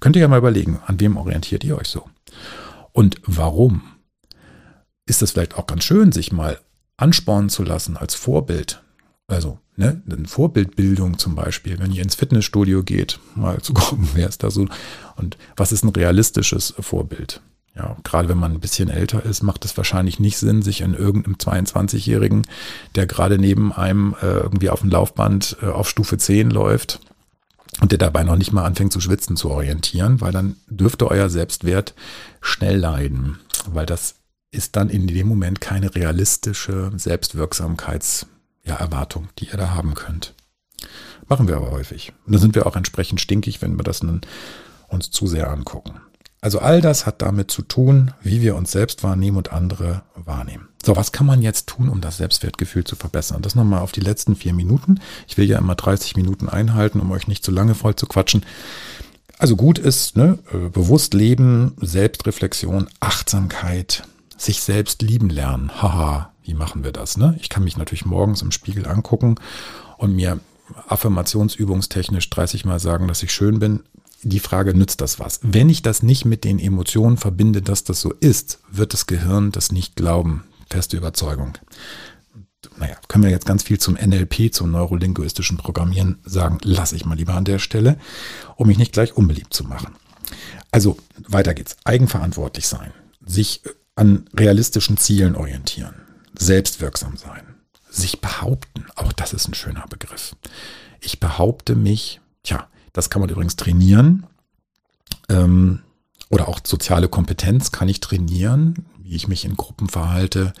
Könnt 0.00 0.16
ihr 0.16 0.22
ja 0.22 0.28
mal 0.28 0.38
überlegen, 0.38 0.80
an 0.86 1.00
wem 1.00 1.16
orientiert 1.16 1.64
ihr 1.64 1.76
euch 1.76 1.88
so? 1.88 2.08
Und 2.92 3.20
warum? 3.24 3.82
Ist 5.06 5.22
es 5.22 5.32
vielleicht 5.32 5.56
auch 5.56 5.66
ganz 5.66 5.84
schön, 5.84 6.12
sich 6.12 6.32
mal 6.32 6.58
anspornen 6.96 7.48
zu 7.48 7.62
lassen 7.62 7.96
als 7.96 8.14
Vorbild? 8.14 8.82
Also, 9.26 9.58
ne, 9.76 10.02
eine 10.10 10.26
Vorbildbildung 10.26 11.18
zum 11.18 11.34
Beispiel, 11.34 11.78
wenn 11.78 11.92
ihr 11.92 12.02
ins 12.02 12.14
Fitnessstudio 12.14 12.82
geht, 12.82 13.20
mal 13.34 13.60
zu 13.60 13.74
gucken, 13.74 14.08
wer 14.14 14.28
ist 14.28 14.42
da 14.42 14.50
so 14.50 14.66
und 15.16 15.36
was 15.56 15.72
ist 15.72 15.84
ein 15.84 15.90
realistisches 15.90 16.74
Vorbild? 16.78 17.40
Ja, 17.76 17.96
gerade 18.02 18.28
wenn 18.28 18.38
man 18.38 18.52
ein 18.52 18.60
bisschen 18.60 18.88
älter 18.88 19.24
ist, 19.24 19.42
macht 19.42 19.64
es 19.64 19.76
wahrscheinlich 19.76 20.18
nicht 20.18 20.38
Sinn, 20.38 20.62
sich 20.62 20.82
an 20.82 20.94
irgendeinem 20.94 21.36
22-Jährigen, 21.36 22.44
der 22.96 23.06
gerade 23.06 23.38
neben 23.38 23.72
einem 23.72 24.16
äh, 24.20 24.26
irgendwie 24.26 24.70
auf 24.70 24.80
dem 24.80 24.90
Laufband 24.90 25.58
äh, 25.62 25.66
auf 25.66 25.88
Stufe 25.88 26.18
10 26.18 26.50
läuft 26.50 26.98
und 27.80 27.92
der 27.92 27.98
dabei 27.98 28.24
noch 28.24 28.36
nicht 28.36 28.52
mal 28.52 28.64
anfängt 28.64 28.92
zu 28.92 29.00
schwitzen, 29.00 29.36
zu 29.36 29.50
orientieren, 29.50 30.20
weil 30.20 30.32
dann 30.32 30.56
dürfte 30.66 31.08
euer 31.08 31.28
Selbstwert 31.28 31.94
schnell 32.40 32.78
leiden, 32.78 33.38
weil 33.66 33.86
das 33.86 34.16
ist 34.50 34.76
dann 34.76 34.88
in 34.88 35.06
dem 35.06 35.28
Moment 35.28 35.60
keine 35.60 35.94
realistische 35.94 36.90
Selbstwirksamkeitserwartung, 36.94 39.28
die 39.38 39.48
ihr 39.48 39.56
da 39.56 39.74
haben 39.74 39.94
könnt. 39.94 40.34
Machen 41.28 41.48
wir 41.48 41.56
aber 41.56 41.70
häufig. 41.70 42.12
Und 42.26 42.34
da 42.34 42.38
sind 42.38 42.54
wir 42.54 42.66
auch 42.66 42.76
entsprechend 42.76 43.20
stinkig, 43.20 43.60
wenn 43.60 43.76
wir 43.76 43.84
das 43.84 44.02
nun 44.02 44.22
uns 44.88 45.10
zu 45.10 45.26
sehr 45.26 45.50
angucken. 45.50 46.00
Also 46.40 46.60
all 46.60 46.80
das 46.80 47.04
hat 47.04 47.20
damit 47.20 47.50
zu 47.50 47.62
tun, 47.62 48.12
wie 48.22 48.42
wir 48.42 48.54
uns 48.54 48.70
selbst 48.70 49.02
wahrnehmen 49.02 49.36
und 49.36 49.52
andere 49.52 50.02
wahrnehmen. 50.14 50.68
So, 50.84 50.94
was 50.94 51.10
kann 51.10 51.26
man 51.26 51.42
jetzt 51.42 51.66
tun, 51.66 51.88
um 51.88 52.00
das 52.00 52.18
Selbstwertgefühl 52.18 52.84
zu 52.84 52.94
verbessern? 52.94 53.42
Das 53.42 53.56
nochmal 53.56 53.80
auf 53.80 53.90
die 53.90 54.00
letzten 54.00 54.36
vier 54.36 54.52
Minuten. 54.52 55.00
Ich 55.26 55.36
will 55.36 55.48
ja 55.48 55.58
immer 55.58 55.74
30 55.74 56.14
Minuten 56.16 56.48
einhalten, 56.48 57.00
um 57.00 57.10
euch 57.10 57.26
nicht 57.26 57.44
zu 57.44 57.50
lange 57.50 57.74
voll 57.74 57.96
zu 57.96 58.06
quatschen. 58.06 58.46
Also 59.38 59.56
gut 59.56 59.78
ist, 59.78 60.16
ne, 60.16 60.38
äh, 60.52 60.68
bewusst 60.68 61.12
leben, 61.14 61.74
Selbstreflexion, 61.80 62.88
Achtsamkeit, 63.00 64.04
sich 64.36 64.62
selbst 64.62 65.02
lieben 65.02 65.30
lernen. 65.30 65.82
Haha, 65.82 66.32
wie 66.44 66.54
machen 66.54 66.84
wir 66.84 66.92
das? 66.92 67.16
Ne? 67.16 67.36
Ich 67.40 67.48
kann 67.48 67.64
mich 67.64 67.76
natürlich 67.76 68.06
morgens 68.06 68.42
im 68.42 68.52
Spiegel 68.52 68.86
angucken 68.86 69.36
und 69.96 70.14
mir 70.14 70.38
affirmationsübungstechnisch 70.86 72.30
30 72.30 72.64
Mal 72.64 72.78
sagen, 72.78 73.08
dass 73.08 73.22
ich 73.22 73.32
schön 73.32 73.58
bin 73.58 73.80
die 74.22 74.40
Frage, 74.40 74.74
nützt 74.76 75.00
das 75.00 75.18
was? 75.20 75.40
Wenn 75.42 75.68
ich 75.68 75.82
das 75.82 76.02
nicht 76.02 76.24
mit 76.24 76.44
den 76.44 76.58
Emotionen 76.58 77.16
verbinde, 77.16 77.62
dass 77.62 77.84
das 77.84 78.00
so 78.00 78.12
ist, 78.12 78.58
wird 78.70 78.92
das 78.92 79.06
Gehirn 79.06 79.52
das 79.52 79.72
nicht 79.72 79.96
glauben. 79.96 80.44
Feste 80.70 80.96
Überzeugung. 80.96 81.56
Naja, 82.76 82.96
können 83.06 83.24
wir 83.24 83.30
jetzt 83.30 83.46
ganz 83.46 83.62
viel 83.62 83.78
zum 83.78 83.94
NLP, 83.94 84.52
zum 84.52 84.70
neurolinguistischen 84.70 85.56
Programmieren 85.56 86.18
sagen, 86.24 86.58
lasse 86.62 86.96
ich 86.96 87.04
mal 87.04 87.16
lieber 87.16 87.34
an 87.34 87.44
der 87.44 87.58
Stelle, 87.58 87.98
um 88.56 88.66
mich 88.66 88.78
nicht 88.78 88.92
gleich 88.92 89.16
unbeliebt 89.16 89.54
zu 89.54 89.64
machen. 89.64 89.94
Also, 90.70 90.98
weiter 91.26 91.54
geht's. 91.54 91.76
Eigenverantwortlich 91.84 92.66
sein, 92.66 92.92
sich 93.24 93.62
an 93.94 94.28
realistischen 94.34 94.96
Zielen 94.96 95.34
orientieren, 95.34 95.94
selbstwirksam 96.36 97.16
sein, 97.16 97.54
sich 97.90 98.20
behaupten, 98.20 98.86
auch 98.96 99.12
das 99.12 99.32
ist 99.32 99.48
ein 99.48 99.54
schöner 99.54 99.86
Begriff. 99.88 100.36
Ich 101.00 101.20
behaupte 101.20 101.74
mich, 101.74 102.20
tja, 102.42 102.68
das 102.98 103.10
kann 103.10 103.20
man 103.20 103.30
übrigens 103.30 103.56
trainieren. 103.56 104.26
Ähm, 105.28 105.80
oder 106.30 106.48
auch 106.48 106.60
soziale 106.64 107.08
Kompetenz 107.08 107.72
kann 107.72 107.88
ich 107.88 108.00
trainieren, 108.00 108.86
wie 108.98 109.14
ich 109.14 109.28
mich 109.28 109.44
in 109.44 109.56
Gruppen 109.56 109.88
verhalte, 109.88 110.52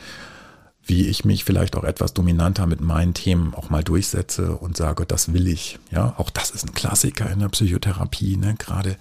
wie 0.82 1.06
ich 1.06 1.24
mich 1.24 1.44
vielleicht 1.44 1.76
auch 1.76 1.84
etwas 1.84 2.14
dominanter 2.14 2.66
mit 2.66 2.80
meinen 2.80 3.12
Themen 3.12 3.54
auch 3.54 3.68
mal 3.68 3.84
durchsetze 3.84 4.56
und 4.56 4.76
sage, 4.76 5.04
das 5.04 5.34
will 5.34 5.48
ich. 5.48 5.78
Ja, 5.90 6.14
auch 6.16 6.30
das 6.30 6.50
ist 6.50 6.64
ein 6.64 6.72
Klassiker 6.72 7.30
in 7.30 7.40
der 7.40 7.48
Psychotherapie. 7.48 8.36
Ne? 8.38 8.54
Gerade 8.56 8.96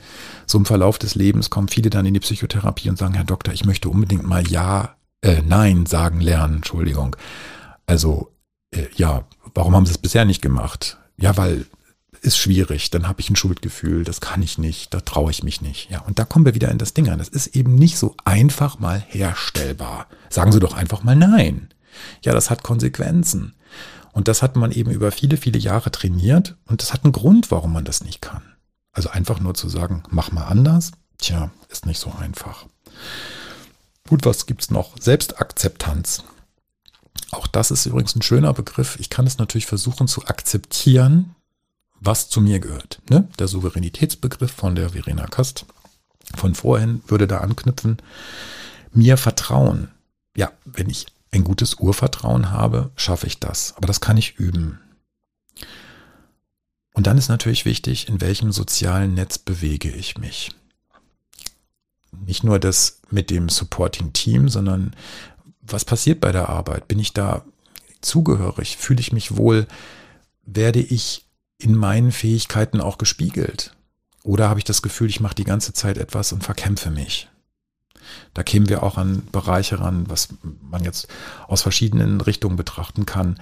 so 0.45 0.57
im 0.57 0.65
Verlauf 0.65 0.97
des 0.97 1.15
Lebens 1.15 1.49
kommen 1.49 1.69
viele 1.69 1.89
dann 1.89 2.05
in 2.05 2.15
die 2.15 2.19
Psychotherapie 2.19 2.89
und 2.89 2.97
sagen, 2.97 3.13
Herr 3.13 3.23
Doktor, 3.23 3.53
ich 3.53 3.65
möchte 3.65 3.87
unbedingt 3.87 4.27
mal 4.27 4.45
Ja, 4.47 4.95
äh, 5.21 5.41
Nein 5.43 5.85
sagen 5.85 6.19
lernen. 6.19 6.57
Entschuldigung. 6.57 7.15
Also 7.85 8.31
äh, 8.71 8.87
ja, 8.95 9.23
warum 9.53 9.75
haben 9.75 9.85
Sie 9.85 9.91
es 9.91 9.97
bisher 9.97 10.25
nicht 10.25 10.41
gemacht? 10.41 10.97
Ja, 11.15 11.37
weil 11.37 11.67
ist 12.27 12.37
schwierig, 12.37 12.91
dann 12.91 13.07
habe 13.07 13.21
ich 13.21 13.29
ein 13.29 13.35
Schuldgefühl, 13.35 14.03
das 14.03 14.21
kann 14.21 14.43
ich 14.43 14.57
nicht, 14.57 14.93
da 14.93 14.99
traue 14.99 15.31
ich 15.31 15.43
mich 15.43 15.61
nicht. 15.61 15.89
Ja, 15.89 16.01
und 16.01 16.19
da 16.19 16.25
kommen 16.25 16.45
wir 16.45 16.53
wieder 16.53 16.69
in 16.69 16.77
das 16.77 16.93
Ding 16.93 17.09
an. 17.09 17.17
Das 17.17 17.29
ist 17.29 17.55
eben 17.55 17.75
nicht 17.75 17.97
so 17.97 18.15
einfach 18.25 18.77
mal 18.79 19.03
herstellbar. 19.07 20.07
Sagen 20.29 20.51
Sie 20.51 20.59
doch 20.59 20.75
einfach 20.75 21.03
mal 21.03 21.15
nein. 21.15 21.69
Ja, 22.21 22.33
das 22.33 22.49
hat 22.49 22.63
Konsequenzen. 22.63 23.55
Und 24.11 24.27
das 24.27 24.41
hat 24.41 24.55
man 24.55 24.71
eben 24.71 24.91
über 24.91 25.11
viele, 25.11 25.37
viele 25.37 25.57
Jahre 25.57 25.91
trainiert 25.91 26.55
und 26.65 26.81
das 26.81 26.93
hat 26.93 27.03
einen 27.03 27.13
Grund, 27.13 27.51
warum 27.51 27.73
man 27.73 27.85
das 27.85 28.03
nicht 28.03 28.21
kann. 28.21 28.43
Also 28.91 29.09
einfach 29.09 29.39
nur 29.39 29.53
zu 29.53 29.69
sagen, 29.69 30.03
mach 30.09 30.31
mal 30.31 30.45
anders, 30.45 30.91
tja, 31.19 31.51
ist 31.69 31.85
nicht 31.85 31.99
so 31.99 32.11
einfach. 32.19 32.65
Gut, 34.07 34.25
was 34.25 34.45
gibt's 34.47 34.71
noch? 34.71 34.99
Selbstakzeptanz. 34.99 36.23
Auch 37.31 37.47
das 37.47 37.71
ist 37.71 37.85
übrigens 37.85 38.15
ein 38.15 38.21
schöner 38.21 38.53
Begriff. 38.53 38.97
Ich 38.99 39.09
kann 39.09 39.27
es 39.27 39.37
natürlich 39.37 39.67
versuchen 39.67 40.07
zu 40.07 40.25
akzeptieren, 40.25 41.35
was 41.99 42.29
zu 42.29 42.41
mir 42.41 42.59
gehört. 42.59 43.01
Ne? 43.09 43.27
Der 43.39 43.47
Souveränitätsbegriff 43.47 44.51
von 44.51 44.75
der 44.75 44.89
Verena 44.89 45.27
Kast 45.27 45.65
von 46.35 46.55
vorhin 46.55 47.01
würde 47.07 47.27
da 47.27 47.39
anknüpfen. 47.39 47.97
Mir 48.91 49.17
vertrauen. 49.17 49.91
Ja, 50.35 50.51
wenn 50.65 50.89
ich 50.89 51.07
ein 51.31 51.43
gutes 51.43 51.75
Urvertrauen 51.75 52.51
habe, 52.51 52.91
schaffe 52.95 53.27
ich 53.27 53.39
das. 53.39 53.75
Aber 53.77 53.87
das 53.87 54.01
kann 54.01 54.17
ich 54.17 54.37
üben. 54.37 54.79
Und 56.93 57.05
dann 57.07 57.17
ist 57.17 57.29
natürlich 57.29 57.65
wichtig, 57.65 58.07
in 58.07 58.21
welchem 58.21 58.51
sozialen 58.51 59.13
Netz 59.13 59.37
bewege 59.37 59.91
ich 59.91 60.17
mich. 60.17 60.51
Nicht 62.25 62.43
nur 62.43 62.59
das 62.59 63.01
mit 63.11 63.29
dem 63.29 63.49
Supporting 63.49 64.13
Team, 64.13 64.49
sondern 64.49 64.95
was 65.61 65.85
passiert 65.85 66.21
bei 66.21 66.31
der 66.31 66.49
Arbeit? 66.49 66.87
Bin 66.87 66.99
ich 66.99 67.13
da 67.13 67.45
zugehörig? 68.01 68.77
Fühle 68.77 69.01
ich 69.01 69.11
mich 69.11 69.37
wohl? 69.37 69.67
Werde 70.45 70.79
ich 70.79 71.26
in 71.57 71.75
meinen 71.75 72.11
Fähigkeiten 72.11 72.81
auch 72.81 72.97
gespiegelt? 72.97 73.75
Oder 74.23 74.49
habe 74.49 74.59
ich 74.59 74.65
das 74.65 74.81
Gefühl, 74.81 75.09
ich 75.09 75.19
mache 75.19 75.35
die 75.35 75.43
ganze 75.43 75.73
Zeit 75.73 75.97
etwas 75.97 76.33
und 76.33 76.43
verkämpfe 76.43 76.91
mich? 76.91 77.29
Da 78.33 78.43
kämen 78.43 78.69
wir 78.69 78.83
auch 78.83 78.97
an 78.97 79.25
Bereiche 79.31 79.79
ran, 79.79 80.09
was 80.09 80.29
man 80.61 80.83
jetzt 80.83 81.07
aus 81.47 81.61
verschiedenen 81.61 82.21
Richtungen 82.21 82.55
betrachten 82.55 83.05
kann. 83.05 83.39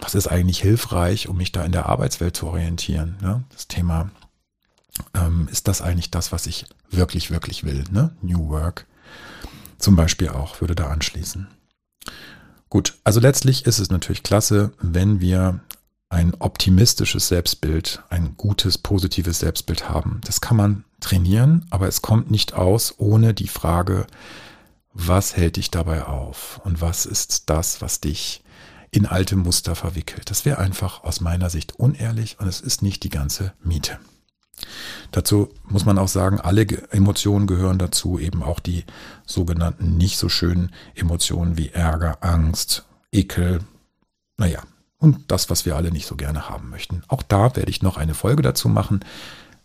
Was 0.00 0.14
ist 0.14 0.26
eigentlich 0.26 0.60
hilfreich, 0.60 1.28
um 1.28 1.36
mich 1.36 1.52
da 1.52 1.64
in 1.64 1.72
der 1.72 1.86
Arbeitswelt 1.86 2.36
zu 2.36 2.46
orientieren? 2.46 3.16
Ne? 3.20 3.44
Das 3.50 3.68
Thema, 3.68 4.10
ähm, 5.14 5.48
ist 5.50 5.68
das 5.68 5.82
eigentlich 5.82 6.10
das, 6.10 6.32
was 6.32 6.46
ich 6.46 6.66
wirklich, 6.90 7.30
wirklich 7.30 7.64
will? 7.64 7.84
Ne? 7.90 8.14
New 8.22 8.48
Work 8.48 8.86
zum 9.78 9.96
Beispiel 9.96 10.28
auch, 10.28 10.60
würde 10.60 10.74
da 10.74 10.88
anschließen. 10.88 11.48
Gut, 12.68 12.98
also 13.02 13.18
letztlich 13.18 13.66
ist 13.66 13.78
es 13.78 13.90
natürlich 13.90 14.22
klasse, 14.22 14.72
wenn 14.80 15.20
wir 15.20 15.60
ein 16.10 16.34
optimistisches 16.38 17.28
Selbstbild, 17.28 18.02
ein 18.10 18.34
gutes, 18.36 18.78
positives 18.78 19.38
Selbstbild 19.38 19.88
haben. 19.88 20.20
Das 20.24 20.40
kann 20.40 20.56
man 20.56 20.84
trainieren, 20.98 21.64
aber 21.70 21.88
es 21.88 22.02
kommt 22.02 22.30
nicht 22.30 22.52
aus 22.52 22.94
ohne 22.98 23.32
die 23.32 23.48
Frage, 23.48 24.06
was 24.92 25.36
hält 25.36 25.56
dich 25.56 25.70
dabei 25.70 26.04
auf 26.04 26.60
und 26.64 26.80
was 26.80 27.06
ist 27.06 27.48
das, 27.48 27.80
was 27.80 28.00
dich 28.00 28.42
in 28.90 29.06
alte 29.06 29.36
Muster 29.36 29.76
verwickelt. 29.76 30.30
Das 30.30 30.44
wäre 30.44 30.58
einfach 30.58 31.04
aus 31.04 31.20
meiner 31.20 31.48
Sicht 31.48 31.76
unehrlich 31.78 32.40
und 32.40 32.48
es 32.48 32.60
ist 32.60 32.82
nicht 32.82 33.04
die 33.04 33.08
ganze 33.08 33.52
Miete. 33.62 33.98
Dazu 35.12 35.48
muss 35.64 35.84
man 35.84 35.96
auch 35.96 36.08
sagen, 36.08 36.40
alle 36.40 36.66
Emotionen 36.90 37.46
gehören 37.46 37.78
dazu, 37.78 38.18
eben 38.18 38.42
auch 38.42 38.58
die 38.58 38.84
sogenannten 39.26 39.96
nicht 39.96 40.18
so 40.18 40.28
schönen 40.28 40.72
Emotionen 40.96 41.56
wie 41.56 41.68
Ärger, 41.68 42.18
Angst, 42.20 42.84
Ekel, 43.12 43.60
naja, 44.36 44.60
und 45.00 45.30
das, 45.32 45.50
was 45.50 45.66
wir 45.66 45.74
alle 45.74 45.90
nicht 45.90 46.06
so 46.06 46.14
gerne 46.14 46.48
haben 46.48 46.68
möchten. 46.70 47.02
Auch 47.08 47.22
da 47.22 47.56
werde 47.56 47.70
ich 47.70 47.82
noch 47.82 47.96
eine 47.96 48.14
Folge 48.14 48.42
dazu 48.42 48.68
machen, 48.68 49.00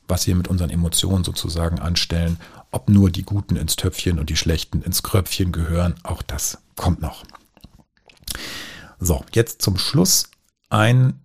was 0.07 0.25
wir 0.25 0.35
mit 0.35 0.47
unseren 0.47 0.69
Emotionen 0.69 1.23
sozusagen 1.23 1.79
anstellen, 1.79 2.37
ob 2.71 2.89
nur 2.89 3.11
die 3.11 3.23
Guten 3.23 3.57
ins 3.57 3.75
Töpfchen 3.75 4.17
und 4.17 4.29
die 4.29 4.37
Schlechten 4.37 4.81
ins 4.81 5.03
Kröpfchen 5.03 5.51
gehören. 5.51 5.95
Auch 6.03 6.21
das 6.21 6.59
kommt 6.75 7.01
noch. 7.01 7.25
So, 8.99 9.23
jetzt 9.33 9.61
zum 9.61 9.77
Schluss 9.77 10.29
ein 10.69 11.19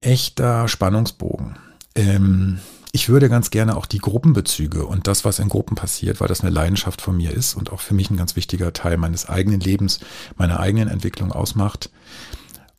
echter 0.00 0.68
Spannungsbogen. 0.68 1.56
Ähm, 1.94 2.60
ich 2.92 3.08
würde 3.08 3.28
ganz 3.28 3.50
gerne 3.50 3.76
auch 3.76 3.86
die 3.86 3.98
Gruppenbezüge 3.98 4.84
und 4.84 5.06
das, 5.06 5.24
was 5.24 5.38
in 5.38 5.48
Gruppen 5.48 5.74
passiert, 5.76 6.20
weil 6.20 6.28
das 6.28 6.42
eine 6.42 6.50
Leidenschaft 6.50 7.00
von 7.00 7.16
mir 7.16 7.32
ist 7.32 7.54
und 7.54 7.72
auch 7.72 7.80
für 7.80 7.94
mich 7.94 8.10
ein 8.10 8.18
ganz 8.18 8.36
wichtiger 8.36 8.72
Teil 8.72 8.98
meines 8.98 9.28
eigenen 9.28 9.60
Lebens, 9.60 10.00
meiner 10.36 10.60
eigenen 10.60 10.88
Entwicklung 10.88 11.32
ausmacht, 11.32 11.90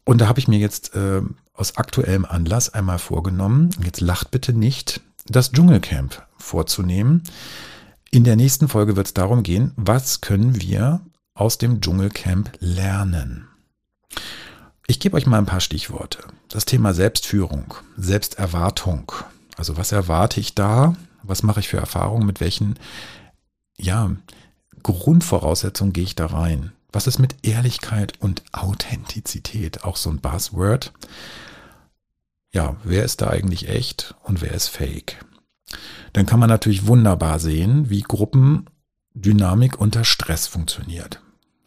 und 0.06 0.20
da 0.20 0.28
habe 0.28 0.40
ich 0.40 0.48
mir 0.48 0.60
jetzt 0.60 0.96
äh, 0.96 1.22
aus 1.54 1.78
aktuellem 1.78 2.26
Anlass 2.26 2.74
einmal 2.74 3.00
vorgenommen, 3.00 3.70
jetzt 3.84 4.02
lacht 4.02 4.32
bitte 4.32 4.54
nicht, 4.54 5.02
das 5.28 5.52
Dschungelcamp 5.52 6.26
vorzunehmen. 6.38 7.24
In 8.12 8.24
der 8.24 8.36
nächsten 8.36 8.68
Folge 8.68 8.96
wird 8.96 9.08
es 9.08 9.14
darum 9.14 9.44
gehen, 9.44 9.72
was 9.76 10.22
können 10.22 10.62
wir 10.62 11.02
aus 11.34 11.58
dem 11.58 11.82
Dschungelcamp 11.82 12.52
lernen. 12.60 13.48
Ich 14.86 15.00
gebe 15.00 15.16
euch 15.16 15.26
mal 15.26 15.38
ein 15.38 15.46
paar 15.46 15.62
Stichworte. 15.62 16.20
Das 16.50 16.66
Thema 16.66 16.94
Selbstführung, 16.94 17.74
Selbsterwartung. 17.98 19.12
Also 19.58 19.78
was 19.78 19.92
erwarte 19.92 20.40
ich 20.40 20.56
da? 20.56 20.96
Was 21.24 21.42
mache 21.42 21.62
ich 21.62 21.70
für 21.70 21.78
Erfahrungen? 21.78 22.28
Mit 22.28 22.42
welchen, 22.42 22.78
ja, 23.78 24.12
Grundvoraussetzungen 24.84 25.94
gehe 25.94 26.04
ich 26.04 26.16
da 26.16 26.26
rein? 26.26 26.74
Was 26.94 27.08
ist 27.08 27.18
mit 27.18 27.36
Ehrlichkeit 27.42 28.14
und 28.20 28.44
Authentizität? 28.52 29.84
Auch 29.84 29.98
so 29.98 30.12
ein 30.12 30.20
Buzzword. 30.22 30.94
Ja, 32.54 32.78
wer 32.84 33.04
ist 33.04 33.22
da 33.22 33.32
eigentlich 33.32 33.68
echt 33.68 34.14
und 34.24 34.42
wer 34.42 34.54
ist 34.54 34.68
fake? 34.68 35.26
Dann 36.14 36.28
kann 36.28 36.40
man 36.40 36.50
natürlich 36.50 36.86
wunderbar 36.86 37.40
sehen, 37.40 37.90
wie 37.90 38.04
Gruppendynamik 38.04 39.82
unter 39.82 40.06
Stress 40.06 40.46
funktioniert. 40.46 41.20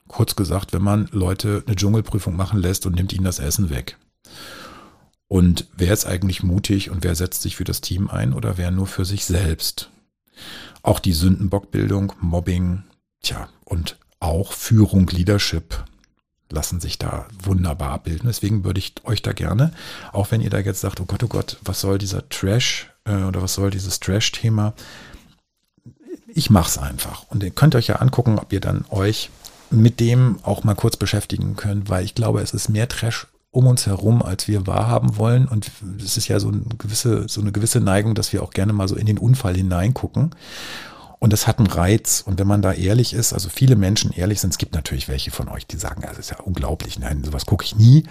Kurz 0.07 0.37
gesagt, 0.37 0.73
wenn 0.73 0.83
man 0.83 1.09
Leute 1.11 1.65
eine 1.67 1.75
Dschungelprüfung 1.75 2.37
machen 2.37 2.61
lässt 2.61 2.87
und 2.87 2.95
nimmt 2.95 3.13
ihnen 3.13 3.25
das 3.25 3.41
Essen 3.41 3.69
weg. 3.69 3.99
Und 5.27 5.67
wer 5.77 5.93
ist 5.93 6.07
eigentlich 6.07 6.45
mutig 6.45 6.91
und 6.91 7.03
wer 7.03 7.17
setzt 7.17 7.43
sich 7.43 7.57
für 7.57 7.65
das 7.65 7.81
Team 7.81 8.09
ein 8.09 8.33
oder 8.33 8.59
wer 8.59 8.71
nur 8.71 8.87
für 8.87 9.05
sich 9.05 9.25
selbst? 9.25 9.91
Auch 10.83 11.01
die 11.01 11.15
Sündenbockbildung, 11.15 12.13
Mobbing, 12.21 12.85
tja, 13.23 13.49
und 13.65 13.99
auch 14.21 14.53
Führung, 14.53 15.07
Leadership 15.09 15.85
lassen 16.51 16.81
sich 16.81 16.99
da 16.99 17.27
wunderbar 17.43 17.91
abbilden. 17.91 18.29
Deswegen 18.29 18.65
würde 18.65 18.79
ich 18.79 18.95
euch 19.05 19.23
da 19.23 19.33
gerne, 19.33 19.73
auch 20.13 20.31
wenn 20.31 20.41
ihr 20.41 20.51
da 20.51 20.59
jetzt 20.59 20.81
sagt, 20.81 21.01
oh 21.01 21.05
Gott, 21.05 21.23
oh 21.25 21.29
Gott, 21.29 21.59
was 21.65 21.81
soll 21.81 21.99
dieser 21.99 22.29
Trash 22.29 22.91
äh, 23.05 23.23
oder 23.23 23.43
was 23.43 23.55
soll 23.55 23.71
dieses 23.71 24.01
Trash-Thema? 24.01 24.75
Ich 26.29 26.51
mache 26.51 26.69
es 26.69 26.79
einfach. 26.79 27.25
Und 27.31 27.43
ihr 27.43 27.51
könnt 27.51 27.75
euch 27.75 27.89
ja 27.89 27.97
angucken, 27.97 28.39
ob 28.39 28.53
ihr 28.53 28.61
dann 28.61 28.85
euch 28.91 29.31
mit 29.71 29.99
dem 29.99 30.39
auch 30.43 30.65
mal 30.65 30.75
kurz 30.75 30.97
beschäftigen 30.97 31.57
könnt, 31.57 31.91
weil 31.91 32.05
ich 32.05 32.15
glaube, 32.15 32.41
es 32.41 32.53
ist 32.53 32.69
mehr 32.69 32.89
Trash 32.89 33.27
um 33.51 33.67
uns 33.67 33.87
herum, 33.87 34.23
als 34.23 34.49
wir 34.49 34.67
wahrhaben 34.67 35.17
wollen. 35.17 35.47
Und 35.47 35.71
es 35.99 36.17
ist 36.17 36.29
ja 36.29 36.39
so 36.39 36.49
eine 36.49 36.61
gewisse, 36.79 37.27
so 37.29 37.41
eine 37.41 37.53
gewisse 37.53 37.81
Neigung, 37.81 38.15
dass 38.15 38.33
wir 38.33 38.43
auch 38.43 38.51
gerne 38.51 38.73
mal 38.73 38.87
so 38.87 38.97
in 38.97 39.07
den 39.07 39.19
Unfall 39.19 39.57
hineingucken. 39.57 40.35
Und 41.19 41.33
das 41.33 41.47
hat 41.47 41.59
einen 41.59 41.67
Reiz. 41.67 42.23
Und 42.25 42.39
wenn 42.39 42.47
man 42.47 42.63
da 42.63 42.73
ehrlich 42.73 43.15
ist, 43.15 43.33
also 43.33 43.49
viele 43.49 43.77
Menschen 43.77 44.13
ehrlich 44.13 44.41
sind, 44.41 44.51
es 44.51 44.59
gibt 44.59 44.75
natürlich 44.75 45.09
welche 45.09 45.31
von 45.31 45.49
euch, 45.49 45.67
die 45.67 45.77
sagen, 45.77 46.03
das 46.03 46.19
ist 46.19 46.31
ja 46.31 46.41
unglaublich, 46.41 46.99
nein, 46.99 47.25
sowas 47.25 47.47
gucke 47.47 47.65
ich 47.65 47.77
nie. 47.77 48.05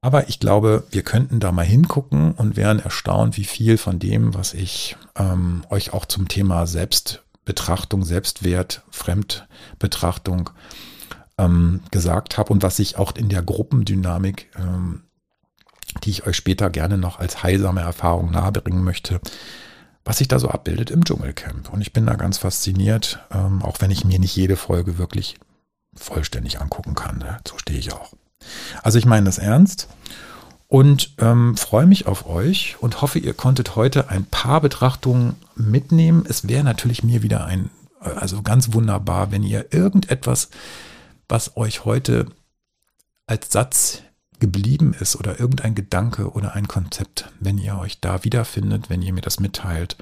Aber 0.00 0.28
ich 0.28 0.38
glaube, 0.38 0.84
wir 0.90 1.02
könnten 1.02 1.40
da 1.40 1.52
mal 1.52 1.64
hingucken 1.64 2.32
und 2.32 2.56
wären 2.56 2.78
erstaunt, 2.78 3.36
wie 3.36 3.44
viel 3.44 3.78
von 3.78 3.98
dem, 3.98 4.34
was 4.34 4.54
ich 4.54 4.96
ähm, 5.16 5.64
euch 5.70 5.92
auch 5.92 6.04
zum 6.04 6.28
Thema 6.28 6.66
Selbst 6.66 7.24
Betrachtung, 7.44 8.04
Selbstwert, 8.04 8.82
Fremdbetrachtung 8.90 10.50
ähm, 11.38 11.80
gesagt 11.90 12.38
habe 12.38 12.52
und 12.52 12.62
was 12.62 12.78
ich 12.78 12.98
auch 12.98 13.14
in 13.14 13.28
der 13.28 13.42
Gruppendynamik, 13.42 14.50
ähm, 14.58 15.04
die 16.04 16.10
ich 16.10 16.26
euch 16.26 16.36
später 16.36 16.70
gerne 16.70 16.98
noch 16.98 17.18
als 17.18 17.42
heilsame 17.42 17.80
Erfahrung 17.80 18.30
nahebringen 18.30 18.84
möchte, 18.84 19.20
was 20.06 20.18
sich 20.18 20.28
da 20.28 20.38
so 20.38 20.48
abbildet 20.48 20.90
im 20.90 21.04
Dschungelcamp. 21.04 21.70
Und 21.72 21.80
ich 21.80 21.92
bin 21.92 22.06
da 22.06 22.14
ganz 22.14 22.38
fasziniert, 22.38 23.18
ähm, 23.32 23.60
auch 23.62 23.80
wenn 23.80 23.90
ich 23.90 24.04
mir 24.04 24.20
nicht 24.20 24.36
jede 24.36 24.56
Folge 24.56 24.98
wirklich 24.98 25.36
vollständig 25.94 26.60
angucken 26.60 26.94
kann. 26.94 27.18
Ne? 27.18 27.38
So 27.46 27.58
stehe 27.58 27.78
ich 27.78 27.92
auch. 27.92 28.12
Also 28.84 28.98
ich 28.98 29.04
meine 29.04 29.26
das 29.26 29.38
ernst 29.38 29.88
und 30.68 31.14
ähm, 31.18 31.56
freue 31.56 31.86
mich 31.86 32.06
auf 32.06 32.26
euch 32.26 32.76
und 32.78 33.02
hoffe, 33.02 33.18
ihr 33.18 33.34
konntet 33.34 33.74
heute 33.74 34.08
ein 34.08 34.24
paar 34.24 34.60
Betrachtungen 34.60 35.34
mitnehmen. 35.56 36.24
Es 36.28 36.46
wäre 36.46 36.62
natürlich 36.62 37.02
mir 37.02 37.24
wieder 37.24 37.44
ein, 37.44 37.70
also 37.98 38.42
ganz 38.42 38.72
wunderbar, 38.72 39.32
wenn 39.32 39.42
ihr 39.42 39.72
irgendetwas, 39.72 40.50
was 41.28 41.56
euch 41.56 41.84
heute 41.84 42.26
als 43.26 43.50
Satz 43.50 44.02
geblieben 44.38 44.94
ist 44.98 45.16
oder 45.16 45.40
irgendein 45.40 45.74
Gedanke 45.74 46.30
oder 46.30 46.54
ein 46.54 46.68
Konzept, 46.68 47.30
wenn 47.40 47.58
ihr 47.58 47.78
euch 47.78 48.00
da 48.00 48.24
wiederfindet, 48.24 48.90
wenn 48.90 49.02
ihr 49.02 49.12
mir 49.12 49.22
das 49.22 49.40
mitteilt 49.40 49.96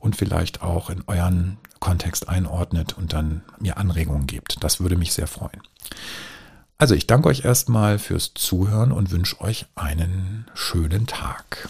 und 0.00 0.16
vielleicht 0.16 0.62
auch 0.62 0.90
in 0.90 1.02
euren 1.06 1.58
Kontext 1.80 2.28
einordnet 2.28 2.96
und 2.98 3.12
dann 3.12 3.42
mir 3.58 3.78
Anregungen 3.78 4.26
gebt. 4.26 4.62
Das 4.62 4.80
würde 4.80 4.96
mich 4.96 5.12
sehr 5.12 5.26
freuen. 5.26 5.62
Also 6.76 6.94
ich 6.94 7.06
danke 7.06 7.28
euch 7.28 7.44
erstmal 7.44 7.98
fürs 7.98 8.34
Zuhören 8.34 8.92
und 8.92 9.10
wünsche 9.10 9.40
euch 9.40 9.66
einen 9.74 10.46
schönen 10.54 11.06
Tag. 11.06 11.68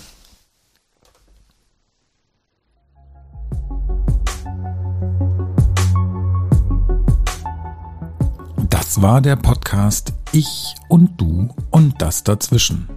War 9.00 9.20
der 9.20 9.36
Podcast 9.36 10.12
Ich 10.32 10.74
und 10.88 11.20
Du 11.20 11.54
und 11.70 12.02
das 12.02 12.24
dazwischen. 12.24 12.88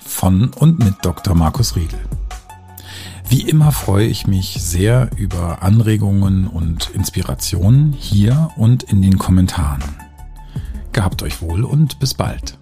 Von 0.00 0.50
und 0.50 0.78
mit 0.78 0.94
Dr. 1.02 1.34
Markus 1.34 1.74
Riegel. 1.74 1.98
Wie 3.28 3.42
immer 3.42 3.72
freue 3.72 4.06
ich 4.06 4.28
mich 4.28 4.62
sehr 4.62 5.10
über 5.16 5.60
Anregungen 5.62 6.46
und 6.46 6.90
Inspirationen 6.90 7.92
hier 7.92 8.50
und 8.56 8.84
in 8.84 9.02
den 9.02 9.18
Kommentaren. 9.18 9.82
Gehabt 10.92 11.24
euch 11.24 11.42
wohl 11.42 11.64
und 11.64 11.98
bis 11.98 12.14
bald. 12.14 12.56